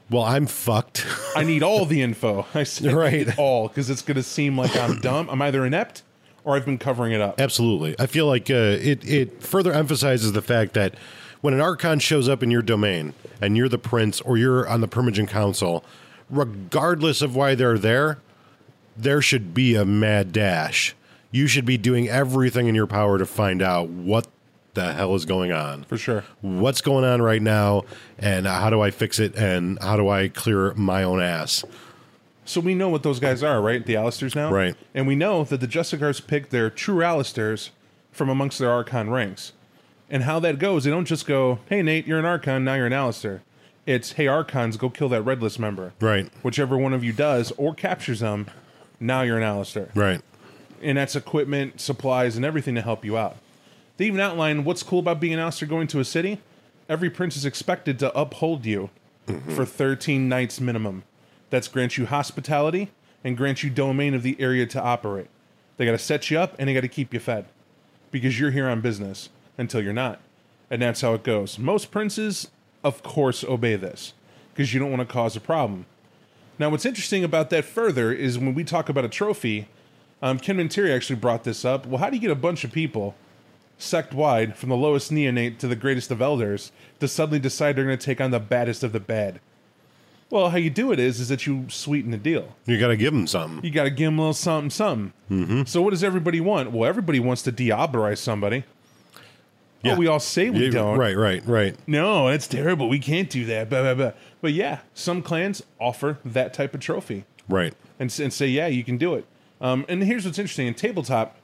[0.10, 1.06] Well, I'm fucked.
[1.36, 2.46] I need all the info.
[2.54, 3.28] I said Right.
[3.28, 5.30] need all because it's going to seem like I'm dumb.
[5.30, 6.04] I'm either inept
[6.44, 7.40] or I've been covering it up.
[7.40, 7.96] Absolutely.
[8.00, 10.96] I feel like uh, it it further emphasizes the fact that
[11.42, 14.82] when an archon shows up in your domain and you're the prince or you're on
[14.82, 15.84] the Primogen Council,
[16.30, 18.20] regardless of why they're there,
[18.96, 20.96] there should be a mad dash.
[21.32, 24.28] You should be doing everything in your power to find out what
[24.74, 25.84] the hell is going on.
[25.84, 26.24] For sure.
[26.42, 27.84] What's going on right now
[28.18, 31.64] and how do I fix it and how do I clear my own ass?
[32.46, 33.86] So we know what those guys are, right?
[33.86, 34.52] The Alastors now?
[34.52, 34.76] Right.
[34.94, 37.70] And we know that the Justicars pick their true Alastors
[38.12, 39.54] from amongst their Archon ranks.
[40.10, 42.86] And how that goes, they don't just go, hey, Nate, you're an Archon, now you're
[42.88, 43.40] an Alastor.
[43.86, 45.94] It's, hey, Archons, go kill that Red List member.
[46.00, 46.30] Right.
[46.44, 48.48] Whichever one of you does or captures them,
[49.00, 49.90] now you're an Alastor.
[49.96, 50.22] Right.
[50.82, 53.38] and that's equipment, supplies, and everything to help you out.
[53.98, 56.40] They even outline what's cool about being an Alastor going to a city.
[56.90, 58.90] Every prince is expected to uphold you
[59.50, 61.04] for 13 nights minimum.
[61.50, 62.90] That's grant you hospitality
[63.24, 65.28] and grant you domain of the area to operate.
[65.78, 67.46] They got to set you up and they got to keep you fed
[68.12, 70.20] because you're here on business until you're not.
[70.70, 71.60] And that's how it goes.
[71.60, 72.50] Most princes,
[72.84, 74.14] of course, obey this
[74.54, 75.86] because you don't want to cause a problem.
[76.60, 79.68] Now, what's interesting about that further is when we talk about a trophy,
[80.22, 81.86] um, Kemintiri actually brought this up.
[81.86, 83.16] Well, how do you get a bunch of people,
[83.84, 87.86] sect wide, from the lowest neonate to the greatest of elders, to suddenly decide they're
[87.86, 89.40] going to take on the baddest of the bad?
[90.30, 92.56] Well, how you do it is, is that you sweeten the deal.
[92.66, 93.64] You got to give them something.
[93.64, 95.14] You got to give them a little something, something.
[95.30, 95.64] Mm-hmm.
[95.66, 96.72] So, what does everybody want?
[96.72, 98.64] Well, everybody wants to diabolize somebody.
[99.84, 99.94] Yeah.
[99.94, 100.98] Oh, we all say we Yeah, don't.
[100.98, 101.76] Right, right, right.
[101.88, 102.88] No, it's terrible.
[102.90, 103.70] We can't do that.
[103.70, 104.12] Blah, blah, blah.
[104.42, 107.74] But yeah, some clans offer that type of trophy Right.
[108.00, 109.26] and, and say, yeah, you can do it.
[109.60, 111.36] Um, and here's what's interesting in tabletop,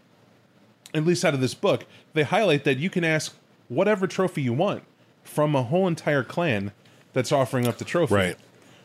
[0.94, 1.86] at least out of this book,
[2.20, 3.34] they highlight that you can ask
[3.70, 4.84] whatever trophy you want
[5.24, 6.74] from a whole entire clan
[7.14, 8.14] that's offering up the trophy.
[8.14, 8.38] Right.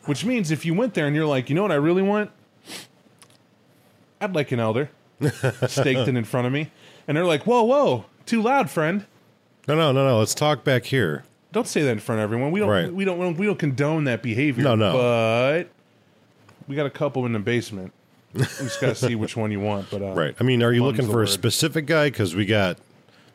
[0.05, 2.31] Which means if you went there and you're like, you know what I really want?
[4.20, 4.88] I'd like an elder
[5.66, 6.70] staked in in front of me.
[7.09, 9.05] And they're like, whoa, whoa, too loud, friend.
[9.66, 10.18] No, no, no, no.
[10.20, 11.25] Let's talk back here.
[11.51, 12.53] Don't say that in front of everyone.
[12.53, 12.68] We don't.
[12.68, 12.92] Right.
[12.92, 13.18] We don't.
[13.18, 13.37] We don't.
[13.37, 14.62] We don't condone that behavior.
[14.62, 14.92] No, no.
[14.92, 15.68] But
[16.68, 17.92] we got a couple in the basement.
[18.35, 19.90] We just got to see which one you want.
[19.90, 20.35] But uh, Right.
[20.38, 21.29] I mean, are you looking for a word.
[21.29, 22.11] specific guy?
[22.11, 22.79] Because we got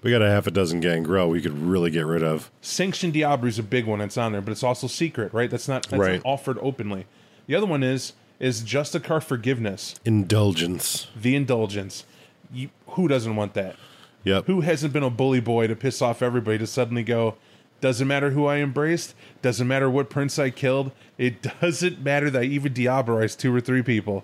[0.01, 2.49] we got a half a dozen Gangrel we could really get rid of.
[2.62, 5.49] Sanction Diablo is a big one that's on there, but it's also secret, right?
[5.49, 6.23] That's not that's Right.
[6.23, 7.05] not offered openly.
[7.47, 11.07] The other one is is Justicar Forgiveness, Indulgence.
[11.15, 12.05] the indulgence.
[12.53, 13.75] You, who doesn't want that?
[14.23, 14.45] Yep.
[14.45, 17.35] Who hasn't been a bully boy to piss off everybody to suddenly go,
[17.81, 22.41] doesn't matter who I embraced, doesn't matter what prince I killed, it doesn't matter that
[22.41, 24.23] I even diabolized two or three people.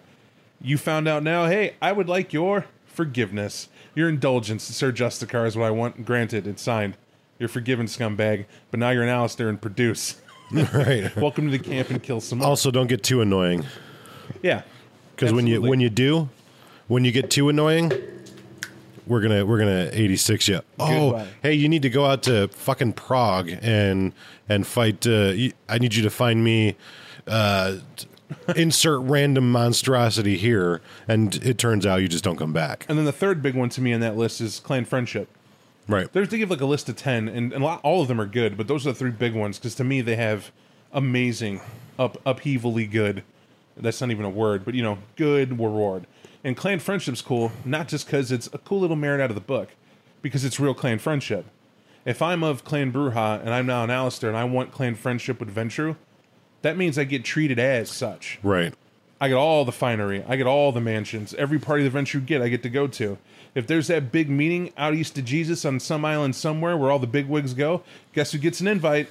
[0.62, 5.58] You found out now, hey, I would like your forgiveness, your indulgence, Sir Justicar is
[5.58, 6.06] what I want.
[6.06, 6.96] Granted, it's signed.
[7.40, 10.22] You're forgiven, scumbag, but now you're an Alastor and produce.
[10.52, 11.14] right.
[11.18, 12.48] Welcome to the camp and kill some more.
[12.48, 13.66] Also, don't get too annoying
[14.42, 14.62] yeah.
[15.16, 15.70] because when you Absolutely.
[15.70, 16.30] when you do,
[16.88, 17.92] when you get too annoying,
[19.08, 20.62] we're gonna we're gonna eighty six you.
[20.80, 21.28] Oh, Goodbye.
[21.42, 24.14] hey, you need to go out to fucking Prague and
[24.48, 25.06] and fight.
[25.08, 25.34] Uh,
[25.68, 26.76] I need you to find me.
[27.28, 28.08] Uh, t-
[28.56, 32.86] insert random monstrosity here, and it turns out you just don't come back.
[32.90, 35.30] And then the third big one to me in that list is clan friendship.
[35.88, 36.12] Right.
[36.12, 38.20] There's they give like a list of ten, and, and a lot, all of them
[38.20, 40.52] are good, but those are the three big ones because to me they have
[40.92, 41.62] amazing,
[42.00, 43.24] up upheavally good.
[43.78, 46.08] That's not even a word, but you know, good reward.
[46.44, 49.42] And clan friendship's cool, not just because it's a cool little merit out of the
[49.42, 49.70] book,
[50.22, 51.46] because it's real clan friendship.
[52.06, 55.40] If I'm of Clan Brujah and I'm now an Alastor and I want clan friendship
[55.40, 55.96] with Ventrue,
[56.66, 58.40] that means I get treated as such.
[58.42, 58.74] Right.
[59.22, 60.24] I get all the finery.
[60.28, 61.34] I get all the mansions.
[61.36, 63.18] Every party the Ventrue you get, I get to go to.
[63.54, 67.00] If there's that big meeting out east of Jesus on some island somewhere where all
[67.00, 69.10] the big wigs go, guess who gets an invite?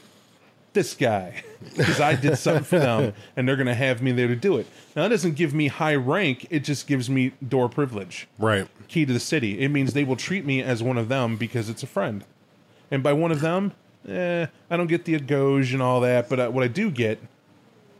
[0.73, 1.43] This guy.
[1.77, 4.59] Because I did something for them, and they're going to have me there to do
[4.59, 4.67] it.
[4.95, 8.29] Now, that doesn't give me high rank, it just gives me door privilege.
[8.39, 8.69] Right.
[8.89, 9.61] Key to the city.
[9.61, 12.23] It means they will treat me as one of them because it's a friend.
[12.91, 13.73] And by one of them,
[14.07, 17.19] eh, I don't get the agoge and all that, but uh, what I do get,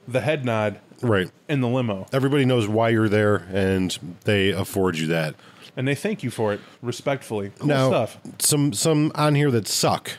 [0.09, 1.31] the head nod Right.
[1.49, 2.07] in the limo.
[2.13, 5.35] Everybody knows why you're there, and they afford you that.
[5.77, 7.51] and they thank you for it respectfully.
[7.59, 8.19] Cool now, stuff.
[8.39, 10.13] some some on here that suck.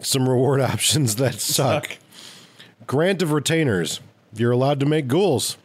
[0.00, 1.86] Some reward options that suck.
[1.86, 1.98] Suck.
[2.86, 4.00] Grant of retainers.
[4.34, 5.56] You're allowed to make ghouls.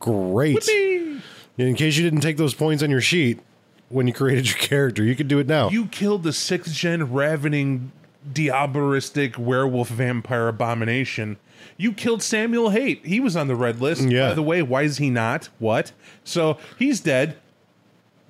[0.00, 0.68] Great.
[0.68, 3.40] In case you didn't take those points on your sheet
[3.88, 5.70] when you created your character, you could do it now.
[5.70, 7.90] You killed the sixth gen ravening
[8.32, 11.38] diabolistic werewolf vampire abomination.
[11.78, 13.06] You killed Samuel Haight.
[13.06, 14.02] He was on the red list.
[14.02, 14.28] Yeah.
[14.30, 15.48] By the way, why is he not?
[15.60, 15.92] What?
[16.24, 17.36] So he's dead.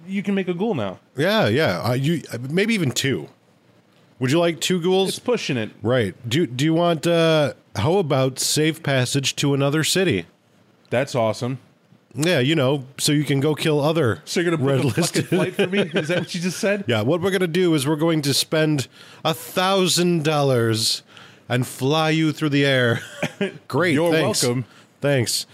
[0.07, 1.01] You can make a ghoul now.
[1.17, 1.81] yeah, yeah.
[1.83, 3.29] Uh, you uh, maybe even two.
[4.21, 5.09] Would you like two ghouls?
[5.11, 5.71] It's pushing it.
[5.83, 6.15] right.
[6.29, 7.07] Do do you want?
[7.07, 10.27] uh How about safe passage to another city?
[10.91, 11.59] That's awesome.
[12.15, 14.83] Yeah, you know, so you can go kill other So you're gonna book red a
[14.91, 15.29] fucking listed.
[15.29, 15.81] flight for me?
[16.01, 16.85] Is that what you just said?
[16.89, 18.89] Yeah, what we're gonna do is we're going to spend
[19.25, 21.03] a thousand dollars
[21.49, 23.01] and fly you through the air.
[23.69, 24.43] Great, You're thanks.
[24.43, 24.65] welcome.
[25.01, 25.47] Thanks.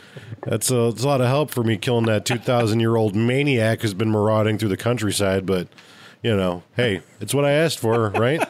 [0.43, 3.15] That's a, that's a lot of help for me killing that two thousand year old
[3.15, 5.47] maniac who's been marauding through the countryside.
[5.47, 5.69] But
[6.23, 8.43] you know, hey, it's what I asked for, right?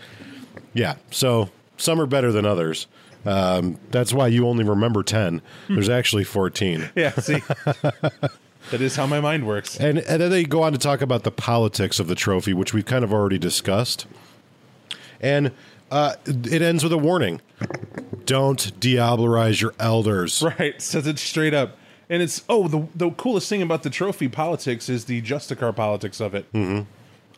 [0.74, 0.96] yeah.
[1.10, 2.86] So some are better than others.
[3.24, 5.42] Um, that's why you only remember ten.
[5.68, 6.90] There's actually fourteen.
[6.96, 7.10] Yeah.
[7.12, 7.42] See,
[8.70, 9.78] that is how my mind works.
[9.78, 12.74] And, and then they go on to talk about the politics of the trophy, which
[12.74, 14.06] we've kind of already discussed.
[15.20, 15.52] And
[15.90, 17.40] uh, it ends with a warning
[18.26, 20.42] don't diablerize your elders.
[20.42, 21.76] Right, says it straight up.
[22.08, 26.20] And it's oh the the coolest thing about the trophy politics is the Justicar politics
[26.20, 26.52] of it.
[26.52, 26.82] Mm-hmm.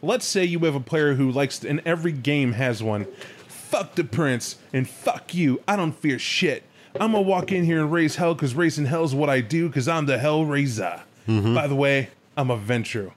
[0.06, 3.06] Let's say you have a player who likes to, and every game has one.
[3.46, 5.62] Fuck the prince and fuck you.
[5.66, 6.64] I don't fear shit.
[6.94, 9.68] I'm gonna walk in here and raise hell because raising hell is what I do
[9.68, 11.02] because I'm the hell raiser.
[11.26, 13.12] By the way, I'm a Ventrue.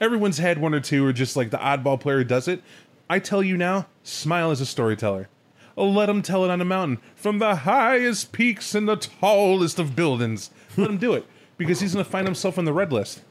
[0.00, 2.62] Everyone's had one or two, or just like the oddball player does it.
[3.10, 5.28] I tell you now, smile as a storyteller.
[5.76, 9.96] Let him tell it on a mountain from the highest peaks and the tallest of
[9.96, 10.50] buildings.
[10.76, 11.26] Let him do it
[11.58, 13.22] because he's going to find himself on the red list.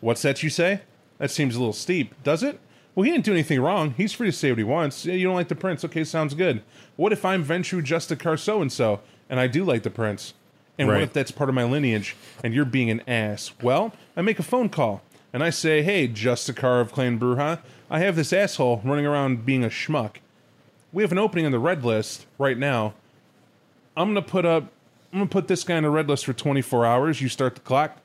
[0.00, 0.80] What's that you say?
[1.18, 2.58] That seems a little steep, does it?
[2.96, 3.94] Well, he didn't do anything wrong.
[3.96, 5.06] He's free to say what he wants.
[5.06, 5.84] Yeah, you don't like the prince.
[5.84, 6.64] Okay, sounds good.
[6.96, 10.34] What if I'm Ventrue Justicar so and so, and I do like the prince?
[10.76, 13.52] And what if that's part of my lineage and you're being an ass?
[13.62, 18.00] Well, I make a phone call and I say, hey, Justicar of Clan Brujah, I
[18.00, 20.16] have this asshole running around being a schmuck.
[20.92, 22.94] We have an opening on the red list right now.
[23.96, 24.64] I'm gonna put up
[25.12, 27.20] I'm gonna put this guy on the red list for 24 hours.
[27.20, 27.98] You start the clock.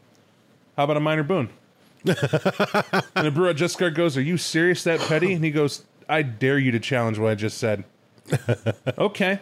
[0.77, 1.49] How about a minor boon?
[2.05, 5.33] and the Brujah Justicar goes, Are you serious that petty?
[5.33, 7.83] And he goes, I dare you to challenge what I just said.
[8.97, 9.39] okay.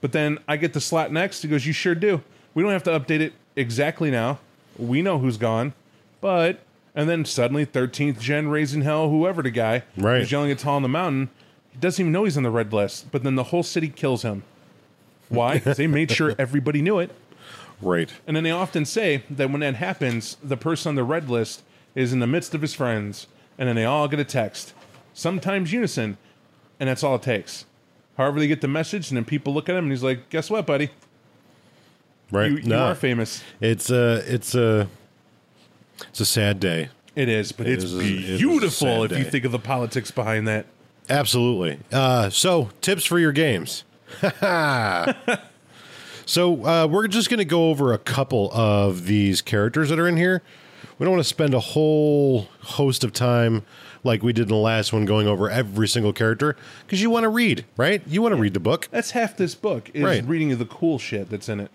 [0.00, 1.42] But then I get the slot next.
[1.42, 2.22] He goes, You sure do.
[2.52, 4.38] We don't have to update it exactly now.
[4.78, 5.72] We know who's gone.
[6.20, 6.60] But
[6.94, 10.20] and then suddenly 13th gen raising hell, whoever the guy Right.
[10.20, 11.28] who's yelling at tall on the mountain,
[11.72, 13.10] he doesn't even know he's on the red list.
[13.10, 14.42] But then the whole city kills him.
[15.28, 15.54] Why?
[15.58, 17.10] Because they made sure everybody knew it.
[17.82, 18.10] Right.
[18.26, 21.62] And then they often say that when that happens, the person on the red list
[21.94, 23.26] is in the midst of his friends,
[23.58, 24.72] and then they all get a text,
[25.12, 26.16] sometimes unison,
[26.80, 27.64] and that's all it takes.
[28.16, 30.50] However, they get the message, and then people look at him, and he's like, "Guess
[30.50, 30.90] what, buddy?
[32.30, 32.50] Right.
[32.52, 32.84] You, you No.
[32.86, 34.88] are famous." It's a it's a
[36.08, 36.88] it's a sad day.
[37.16, 39.30] It is, but it's is a- it is a beautiful sad if you day.
[39.30, 40.66] think of the politics behind that.
[41.08, 41.78] Absolutely.
[41.92, 43.84] Uh, so tips for your games.
[46.26, 50.08] so uh, we're just going to go over a couple of these characters that are
[50.08, 50.42] in here.
[50.98, 53.62] We don't want to spend a whole host of time
[54.04, 57.24] like we did in the last one going over every single character because you want
[57.24, 58.02] to read, right?
[58.06, 58.88] You want to read the book.
[58.90, 60.24] That's half this book is Right.
[60.24, 61.70] reading the cool shit that's in it.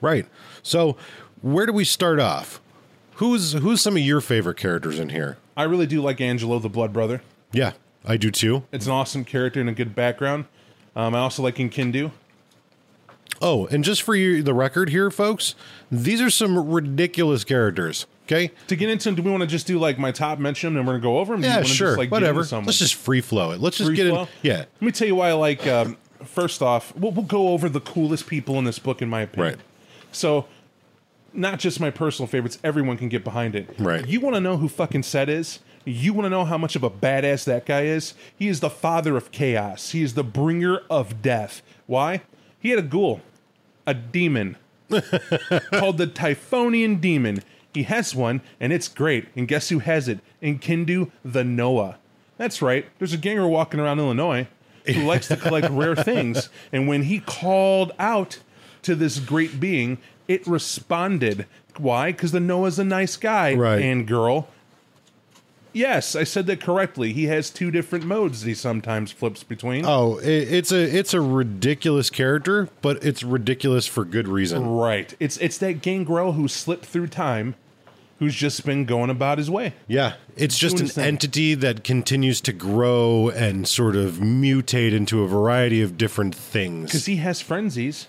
[0.00, 0.26] Right.
[0.62, 0.96] So,
[1.42, 2.60] where do we start off?
[3.16, 5.36] Who's who's some of your favorite characters in here?
[5.56, 7.22] I really do like Angelo, the Blood Brother.
[7.52, 7.72] Yeah,
[8.04, 8.64] I do too.
[8.72, 10.46] It's an awesome character and a good background.
[10.96, 12.10] Um, I also like Kindu.
[13.40, 15.54] Oh, and just for you, the record here, folks,
[15.90, 18.06] these are some ridiculous characters.
[18.26, 18.52] Okay.
[18.68, 20.86] To get into them, do we want to just do like my top mention and
[20.86, 21.42] we're gonna go over them?
[21.42, 21.88] Do Yeah, sure.
[21.88, 22.44] Just, like, Whatever.
[22.44, 23.60] Let's just free flow it.
[23.60, 24.22] Let's just Free get flow?
[24.22, 24.28] in.
[24.42, 24.58] Yeah.
[24.58, 25.66] Let me tell you why I like.
[25.66, 29.22] Um, first off, we'll, we'll go over the coolest people in this book, in my
[29.22, 29.54] opinion.
[29.56, 29.64] Right.
[30.12, 30.46] So,
[31.34, 32.58] not just my personal favorites.
[32.62, 33.68] Everyone can get behind it.
[33.78, 34.06] Right.
[34.06, 35.60] You want to know who fucking Set is?
[35.84, 38.14] You want to know how much of a badass that guy is?
[38.36, 39.90] He is the father of chaos.
[39.90, 41.62] He is the bringer of death.
[41.86, 42.22] Why?
[42.60, 43.20] He had a ghoul,
[43.86, 44.56] a demon
[44.90, 47.42] called the Typhonian Demon.
[47.74, 49.28] He has one, and it's great.
[49.34, 50.20] And guess who has it?
[50.42, 51.98] Enkidu the Noah.
[52.36, 52.86] That's right.
[52.98, 54.46] There's a ganger walking around Illinois
[54.86, 56.48] who likes to collect rare things.
[56.72, 58.38] And when he called out
[58.82, 59.98] to this great being,
[60.32, 61.46] it responded.
[61.76, 62.12] Why?
[62.12, 63.80] Because the Noah's a nice guy Right.
[63.82, 64.48] and girl.
[65.74, 67.14] Yes, I said that correctly.
[67.14, 69.86] He has two different modes that he sometimes flips between.
[69.86, 74.66] Oh, it, it's a it's a ridiculous character, but it's ridiculous for good reason.
[74.68, 75.14] Right.
[75.18, 77.54] It's it's that Gangrel who slipped through time,
[78.18, 79.72] who's just been going about his way.
[79.88, 81.04] Yeah, it's just an thing.
[81.06, 86.90] entity that continues to grow and sort of mutate into a variety of different things.
[86.90, 88.08] Because he has frenzies.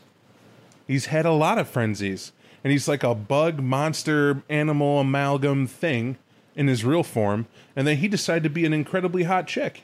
[0.88, 2.32] He's had a lot of frenzies.
[2.64, 6.18] And he's like a bug, monster, animal amalgam thing
[6.56, 7.48] in his real form.
[7.76, 9.84] And then he decided to be an incredibly hot chick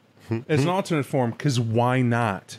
[0.48, 1.32] as an alternate form.
[1.32, 2.58] Because why not?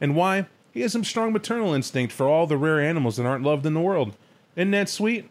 [0.00, 0.46] And why?
[0.72, 3.74] He has some strong maternal instinct for all the rare animals that aren't loved in
[3.74, 4.16] the world.
[4.54, 5.28] Isn't that sweet?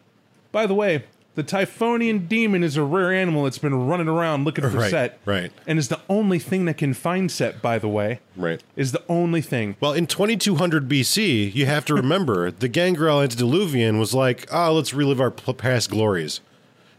[0.52, 1.04] By the way,
[1.36, 5.20] The Typhonian demon is a rare animal that's been running around looking for Right, Set.
[5.24, 5.52] right.
[5.66, 8.20] And is the only thing that can find Set, by the way.
[8.36, 8.62] Right.
[8.74, 9.76] Is the only thing.
[9.80, 14.92] Well, in 2200 BC, you have to remember the Gangrel Antediluvian was like, oh, let's
[14.92, 16.40] relive our past glories.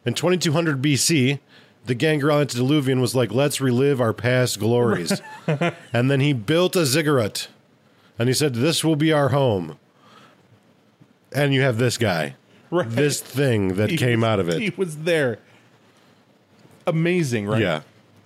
[0.05, 1.39] In 2200 BC,
[1.85, 5.21] the Gangrel Antediluvian was like, let's relive our past glories.
[5.93, 7.49] and then he built a ziggurat.
[8.17, 9.77] And he said, this will be our home.
[11.33, 12.35] And you have this guy.
[12.71, 12.89] Right.
[12.89, 14.59] This thing that He came was- out of it.
[14.61, 15.37] He was there.
[16.87, 17.61] Amazing, right?
[17.61, 17.81] Yeah.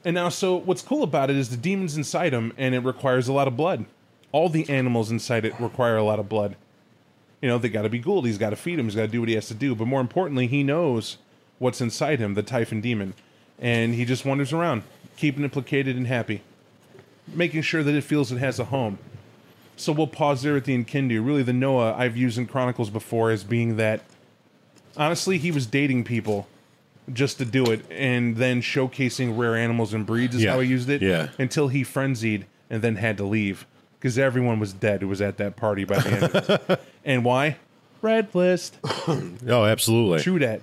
[0.06, 3.28] And now, so what's cool about it is the demons inside him, and it requires
[3.28, 3.86] a lot of blood.
[4.32, 6.56] All the animals inside it require a lot of blood.
[7.42, 8.26] You know, they got to be ghouled.
[8.26, 8.86] He's got to feed him.
[8.86, 9.76] He's got to do what he has to do.
[9.76, 11.18] But more importantly, he knows
[11.60, 13.14] what's inside him, the Typhon demon,
[13.60, 14.84] and he just wanders around,
[15.18, 16.42] keeping it placated and happy,
[17.28, 19.00] making sure that it feels it has a home.
[19.76, 21.26] So we'll pause there at the Enkidu.
[21.26, 24.02] Really, the Noah I've used in Chronicles before as being that.
[24.98, 26.48] Honestly, he was dating people
[27.14, 30.54] just to do it, and then showcasing rare animals and breeds is Yeah.
[30.54, 31.02] how he used it.
[31.02, 31.30] Yeah.
[31.38, 33.66] Until he frenzied and then had to leave
[34.00, 36.24] because everyone was dead who was at that party by the end.
[36.24, 36.82] of it.
[37.04, 37.58] and why?
[38.02, 38.78] Red list.
[39.48, 40.20] Oh, absolutely.
[40.22, 40.62] True that.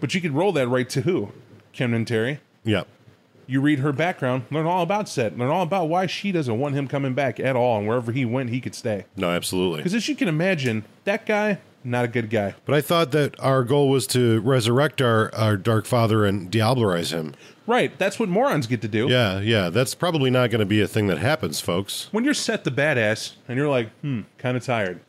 [0.00, 1.32] But you could roll that right to who?
[1.74, 2.38] Kemintiri.
[2.64, 2.84] Yeah.
[3.46, 6.74] You read her background, learn all about Set, learn all about why she doesn't want
[6.74, 9.06] him coming back at all, and wherever he went, he could stay.
[9.16, 9.78] No, absolutely.
[9.78, 12.54] Because as you can imagine, that guy, not a good guy.
[12.64, 17.12] But I thought that our goal was to resurrect our, our Dark Father and diablerize
[17.12, 17.34] him.
[17.66, 19.08] Right, that's what morons get to do.
[19.08, 19.68] Yeah, yeah.
[19.68, 22.08] That's probably not going to be a thing that happens, folks.
[22.12, 25.00] When you're Set the badass and you're like, hmm, kind of tired.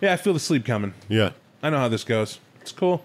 [0.00, 0.92] Yeah, I feel the sleep coming.
[1.08, 1.30] Yeah.
[1.62, 2.40] I know how this goes.
[2.60, 3.04] It's cool.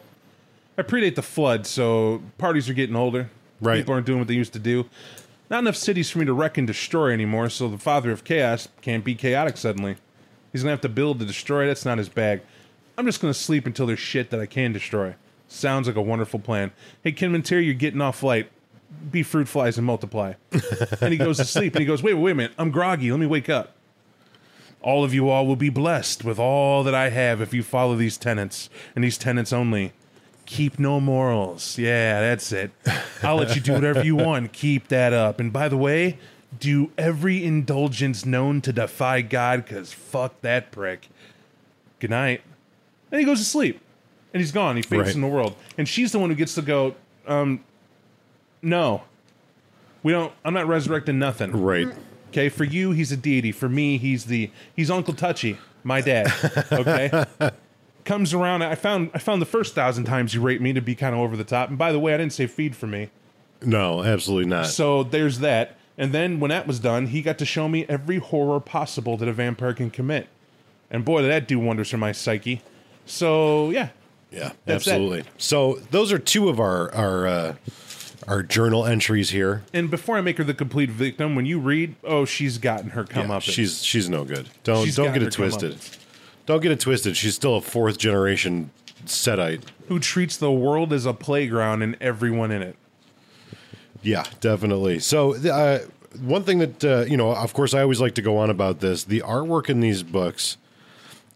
[0.77, 3.29] I predate the flood, so parties are getting older.
[3.61, 3.77] Right.
[3.77, 4.89] People aren't doing what they used to do.
[5.49, 8.67] Not enough cities for me to wreck and destroy anymore, so the father of chaos
[8.81, 9.97] can't be chaotic suddenly.
[10.51, 11.67] He's gonna have to build to destroy.
[11.67, 12.41] That's not his bag.
[12.97, 15.15] I'm just gonna sleep until there's shit that I can destroy.
[15.47, 16.71] Sounds like a wonderful plan.
[17.03, 18.49] Hey, Kemintiri, you're getting off light.
[19.11, 20.33] Be fruit flies and multiply.
[21.01, 22.53] and he goes to sleep and he goes, wait, wait a minute.
[22.57, 23.11] I'm groggy.
[23.11, 23.75] Let me wake up.
[24.81, 27.95] All of you all will be blessed with all that I have if you follow
[27.95, 29.91] these tenets and these tenets only.
[30.45, 31.77] Keep no morals.
[31.77, 32.71] Yeah, that's it.
[33.21, 34.53] I'll let you do whatever you want.
[34.53, 35.39] Keep that up.
[35.39, 36.17] And by the way,
[36.59, 41.09] do every indulgence known to defy God, because fuck that prick.
[41.99, 42.41] Good night.
[43.11, 43.79] And he goes to sleep.
[44.33, 44.75] And he's gone.
[44.77, 45.11] He fades Right.
[45.11, 45.55] from the world.
[45.77, 46.95] And she's the one who gets to go,
[47.27, 47.63] um,
[48.61, 49.03] no.
[50.03, 51.51] We don't, I'm not resurrecting nothing.
[51.51, 51.87] Right.
[52.29, 53.51] Okay, for you, he's a deity.
[53.51, 56.31] For me, he's the he's Uncle Touchy, my dad.
[56.71, 57.25] Okay,
[58.05, 58.63] comes around.
[58.63, 61.19] I found I found the first thousand times you rate me to be kind of
[61.19, 61.67] over the top.
[61.67, 63.09] And by the way, I didn't say feed for me.
[63.61, 64.67] No, absolutely not.
[64.67, 65.77] So there's that.
[66.01, 69.27] And then when that was done, he got to show me every horror possible that
[69.27, 70.27] a vampire can commit.
[70.89, 72.63] And boy, did that do wonders for my psyche.
[73.05, 73.89] So yeah,
[74.31, 75.23] yeah, That's absolutely.
[75.37, 77.55] So those are two of our our uh,
[78.27, 79.61] our journal entries here.
[79.73, 83.03] and before I make her the complete victim, when you read, oh, she's gotten her
[83.03, 83.43] come Yeah, up.
[83.43, 84.49] she's she's no good.
[84.63, 85.77] Don't She's don't get it twisted.
[86.47, 87.15] Don't get it twisted.
[87.15, 88.71] She's still a fourth generation
[89.05, 89.61] Setite.
[89.87, 92.75] who treats the world as a playground and everyone in it.
[94.01, 94.99] Yeah, definitely.
[94.99, 95.79] So, uh,
[96.21, 98.79] one thing that uh, you know, of course, I always like to go on about
[98.79, 99.03] this.
[99.03, 100.57] The artwork in these books,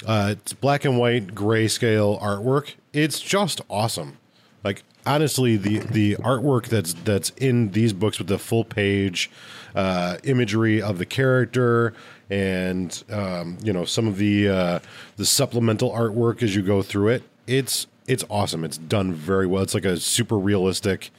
[0.05, 2.73] uh, it's black and white, grayscale artwork.
[2.93, 4.17] It's just awesome.
[4.63, 9.29] Like honestly, the the artwork that's that's in these books with the full page
[9.75, 11.93] uh, imagery of the character
[12.29, 14.79] and um, you know some of the uh,
[15.17, 17.23] the supplemental artwork as you go through it.
[17.47, 18.63] It's it's awesome.
[18.63, 19.63] It's done very well.
[19.63, 21.11] It's like a super realistic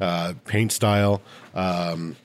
[0.00, 1.22] uh, paint style.
[1.54, 2.16] Um,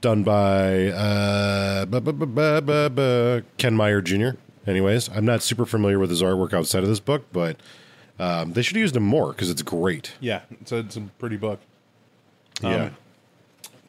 [0.00, 4.30] done by uh, bu- bu- bu- Ken Meyer Jr.
[4.66, 7.56] Anyways, I'm not super familiar with his artwork outside of this book, but
[8.18, 10.12] um, they should have used him more because it's great.
[10.20, 11.60] Yeah, it's a, it's a pretty book.
[12.62, 12.90] yeah.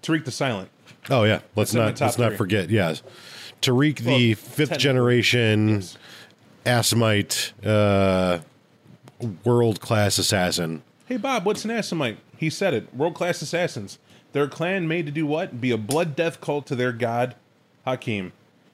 [0.01, 0.69] Tariq the Silent.
[1.09, 1.39] Oh yeah.
[1.55, 2.69] Let's That's in my not let's not forget.
[2.69, 3.01] Yes,
[3.61, 5.97] Tariq, the fifth generation yes.
[6.65, 8.39] Assamite, uh,
[9.43, 10.81] world class assassin.
[11.07, 12.17] Hey Bob, what's an Assamite?
[12.37, 12.93] He said it.
[12.93, 13.99] World class assassins.
[14.31, 15.61] They're clan made to do what?
[15.61, 17.35] Be a blood death cult to their god,
[17.87, 18.31] Haqim.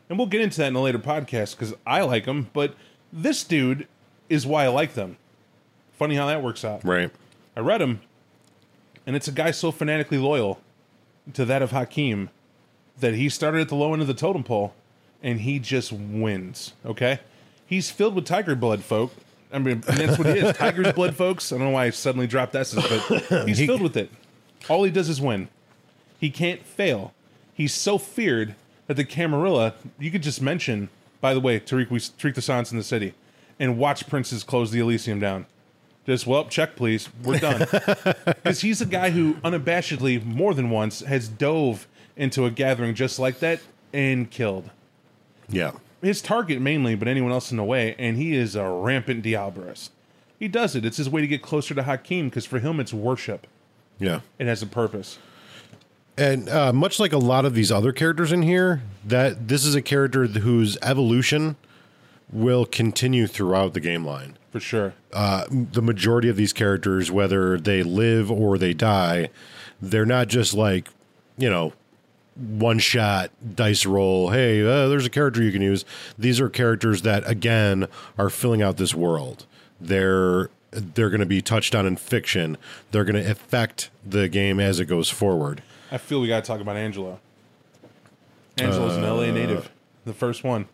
[0.09, 2.76] And we'll get into that in a later podcast because I like them, but
[3.14, 3.88] this dude
[4.28, 5.18] is why I like them.
[5.93, 6.84] Funny how that works out.
[6.84, 7.12] Right.
[7.55, 8.01] I read him,
[9.05, 10.59] and it's a guy so fanatically loyal
[11.34, 12.30] to that of Haqim
[12.99, 14.74] that he started at the low end of the totem pole,
[15.22, 16.74] and he just wins.
[16.86, 17.20] Okay,
[17.66, 19.14] he's filled with tiger blood, folk.
[19.54, 20.56] I mean, that's what he is.
[20.56, 21.52] Tiger's blood, folks.
[21.52, 22.84] I don't know why I suddenly dropped S's,
[23.20, 24.10] but he's filled with it.
[24.70, 25.49] All he does is win.
[26.20, 27.14] He can't fail.
[27.54, 28.56] He's so feared
[28.88, 30.89] that the Camarilla, you could just mention,
[31.20, 33.14] by the way, Tariq, we Tariq the Silence in the City,
[33.60, 35.45] and watch Princes close the Elysium down.
[36.06, 37.10] Just well, check please.
[37.24, 37.68] We're done.
[38.26, 43.20] Because he's a guy who unabashedly, more than once, has dove into a gathering just
[43.20, 43.62] like that
[43.93, 44.70] and killed
[45.49, 45.72] Yeah.
[46.02, 47.95] His target mainly, but anyone else in the way.
[47.99, 49.89] And he is a rampant Diablerist.
[50.39, 50.84] He does it.
[50.84, 53.45] It's his way to get closer to Haqim because for him it's worship.
[53.99, 54.22] Yeah.
[54.39, 55.20] It has a purpose.
[56.18, 59.76] And uh, much like a lot of these other characters in here, that this is
[59.76, 61.56] a character whose evolution
[62.32, 64.38] will continue throughout the game line.
[64.52, 64.93] For sure.
[65.14, 69.30] Uh, the majority of these characters, whether they live or they die,
[69.82, 70.89] they're not just like,
[71.38, 71.74] you know,
[72.36, 74.30] one shot dice roll.
[74.30, 75.86] Hey, uh, there's a character you can use.
[76.18, 79.46] These are characters that again are filling out this world.
[79.80, 82.58] They're they're going to be touched on in fiction.
[82.92, 85.62] They're going to affect the game as it goes forward.
[85.92, 87.20] I feel we got to talk about Angelo.
[88.58, 89.70] Angelo's an LA native.
[90.06, 90.68] The first one.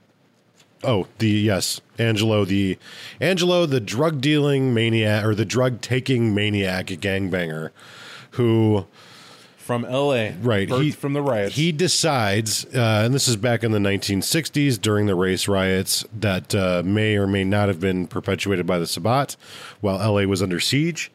[0.83, 2.77] Oh, the yes, Angelo, the
[3.19, 7.71] Angelo, the drug dealing maniac or the drug taking maniac gangbanger,
[8.31, 8.85] who
[9.67, 10.29] From LA.
[10.41, 11.57] right he from the riots.
[11.57, 16.55] He decides, uh, and this is back in the 1960s during the race riots that
[16.55, 19.35] uh, may or may not have been perpetuated by the Sabbat
[19.81, 21.11] while LA was under siege.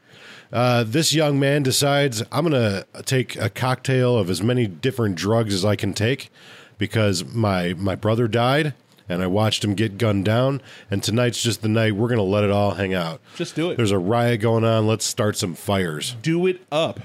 [0.52, 5.14] Uh, this young man decides I'm going to take a cocktail of as many different
[5.14, 6.30] drugs as I can take
[6.76, 8.74] because my my brother died
[9.08, 12.22] and I watched him get gunned down and tonight's just the night we're going to
[12.22, 13.22] let it all hang out.
[13.34, 13.78] Just do it.
[13.78, 16.16] There's a riot going on, let's start some fires.
[16.20, 17.00] Do it up.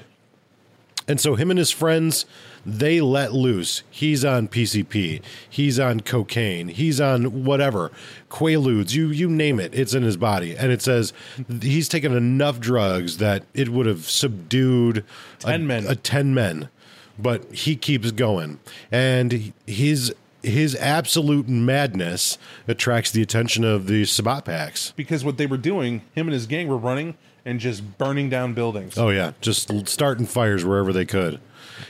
[1.08, 2.26] And so him and his friends,
[2.66, 3.84] they let loose.
[3.90, 5.22] He's on PCP.
[5.50, 6.68] He's on cocaine.
[6.68, 7.92] He's on whatever.
[8.30, 9.74] Quaaludes, you you name it.
[9.74, 10.56] It's in his body.
[10.58, 11.14] And it says
[11.62, 15.06] he's taken enough drugs that it would have subdued
[15.40, 15.88] 10 a, men.
[15.88, 16.70] a 10 men.
[17.18, 18.60] But he keeps going.
[18.92, 22.38] And his his absolute madness
[22.68, 24.94] attracts the attention of the Sabbat packs.
[24.96, 27.16] Because what they were doing, him and his gang were running
[27.48, 28.98] and just burning down buildings.
[28.98, 31.40] Oh yeah, just starting fires wherever they could,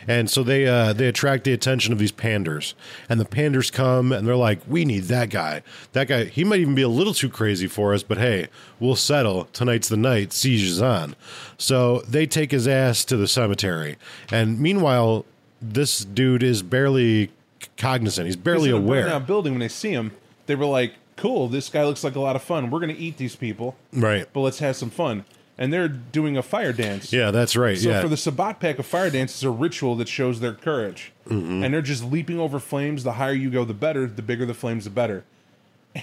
[0.07, 2.75] and so they uh, they attract the attention of these panders,
[3.09, 5.63] and the panders come and they're like, "We need that guy.
[5.93, 6.25] That guy.
[6.25, 8.47] He might even be a little too crazy for us, but hey,
[8.79, 9.45] we'll settle.
[9.51, 10.31] Tonight's the night.
[10.31, 11.15] Siege is on."
[11.57, 13.97] So they take his ass to the cemetery,
[14.31, 15.25] and meanwhile,
[15.61, 17.31] this dude is barely
[17.77, 18.27] cognizant.
[18.27, 19.07] He's barely aware.
[19.07, 20.11] burnout building when they see him,
[20.45, 22.69] they were like, "Cool, this guy looks like a lot of fun.
[22.69, 24.27] We're gonna eat these people, Right.
[24.33, 25.25] but let's have some fun."
[25.59, 27.11] And they're doing a fire dance.
[27.11, 27.77] Yeah, that's right.
[27.77, 28.01] So yeah.
[28.01, 31.63] for the Sabbat pack, a fire dance is a ritual that shows their courage, Mm-hmm.
[31.63, 33.03] and they're just leaping over flames.
[33.03, 34.05] The higher you go, the better.
[34.05, 35.23] The bigger the flames, the better.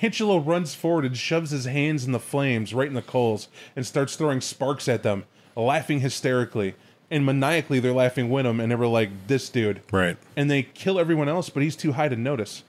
[0.02, 3.46] Angelo runs forward and shoves his hands in the flames, right in the coals,
[3.76, 5.24] and starts throwing sparks at them,
[5.54, 6.74] laughing hysterically.
[7.10, 10.16] And maniacally, they're laughing with him, and they were like, "This dude." right.
[10.36, 12.64] and they kill everyone else, but he's too high to notice.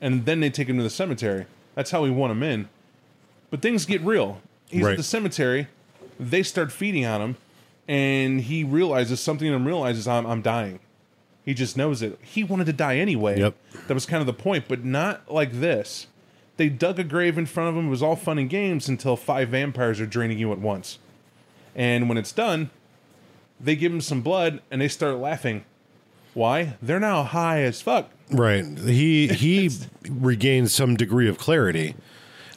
[0.00, 1.44] And then they take him to the cemetery.
[1.74, 2.68] That's how we want him in.
[3.50, 4.40] But things get real.
[4.70, 4.92] He's Right.
[4.92, 5.68] at the cemetery.
[6.22, 7.36] They start feeding on him,
[7.88, 10.80] and he realizes something in him realizes I'm I'm dying.
[11.44, 12.18] He just knows it.
[12.22, 13.38] He wanted to die anyway.
[13.40, 13.56] Yep.
[13.88, 16.06] That was kind of the point, but not like this.
[16.56, 17.88] They dug a grave in front of him.
[17.88, 20.98] It was all fun and games until five vampires are draining you at once.
[21.74, 22.70] And when it's done,
[23.58, 25.64] they give him some blood and they start laughing.
[26.34, 26.74] Why?
[26.80, 28.10] They're now high as fuck.
[28.30, 28.64] Right.
[28.64, 29.70] He he
[30.08, 31.94] regains some degree of clarity.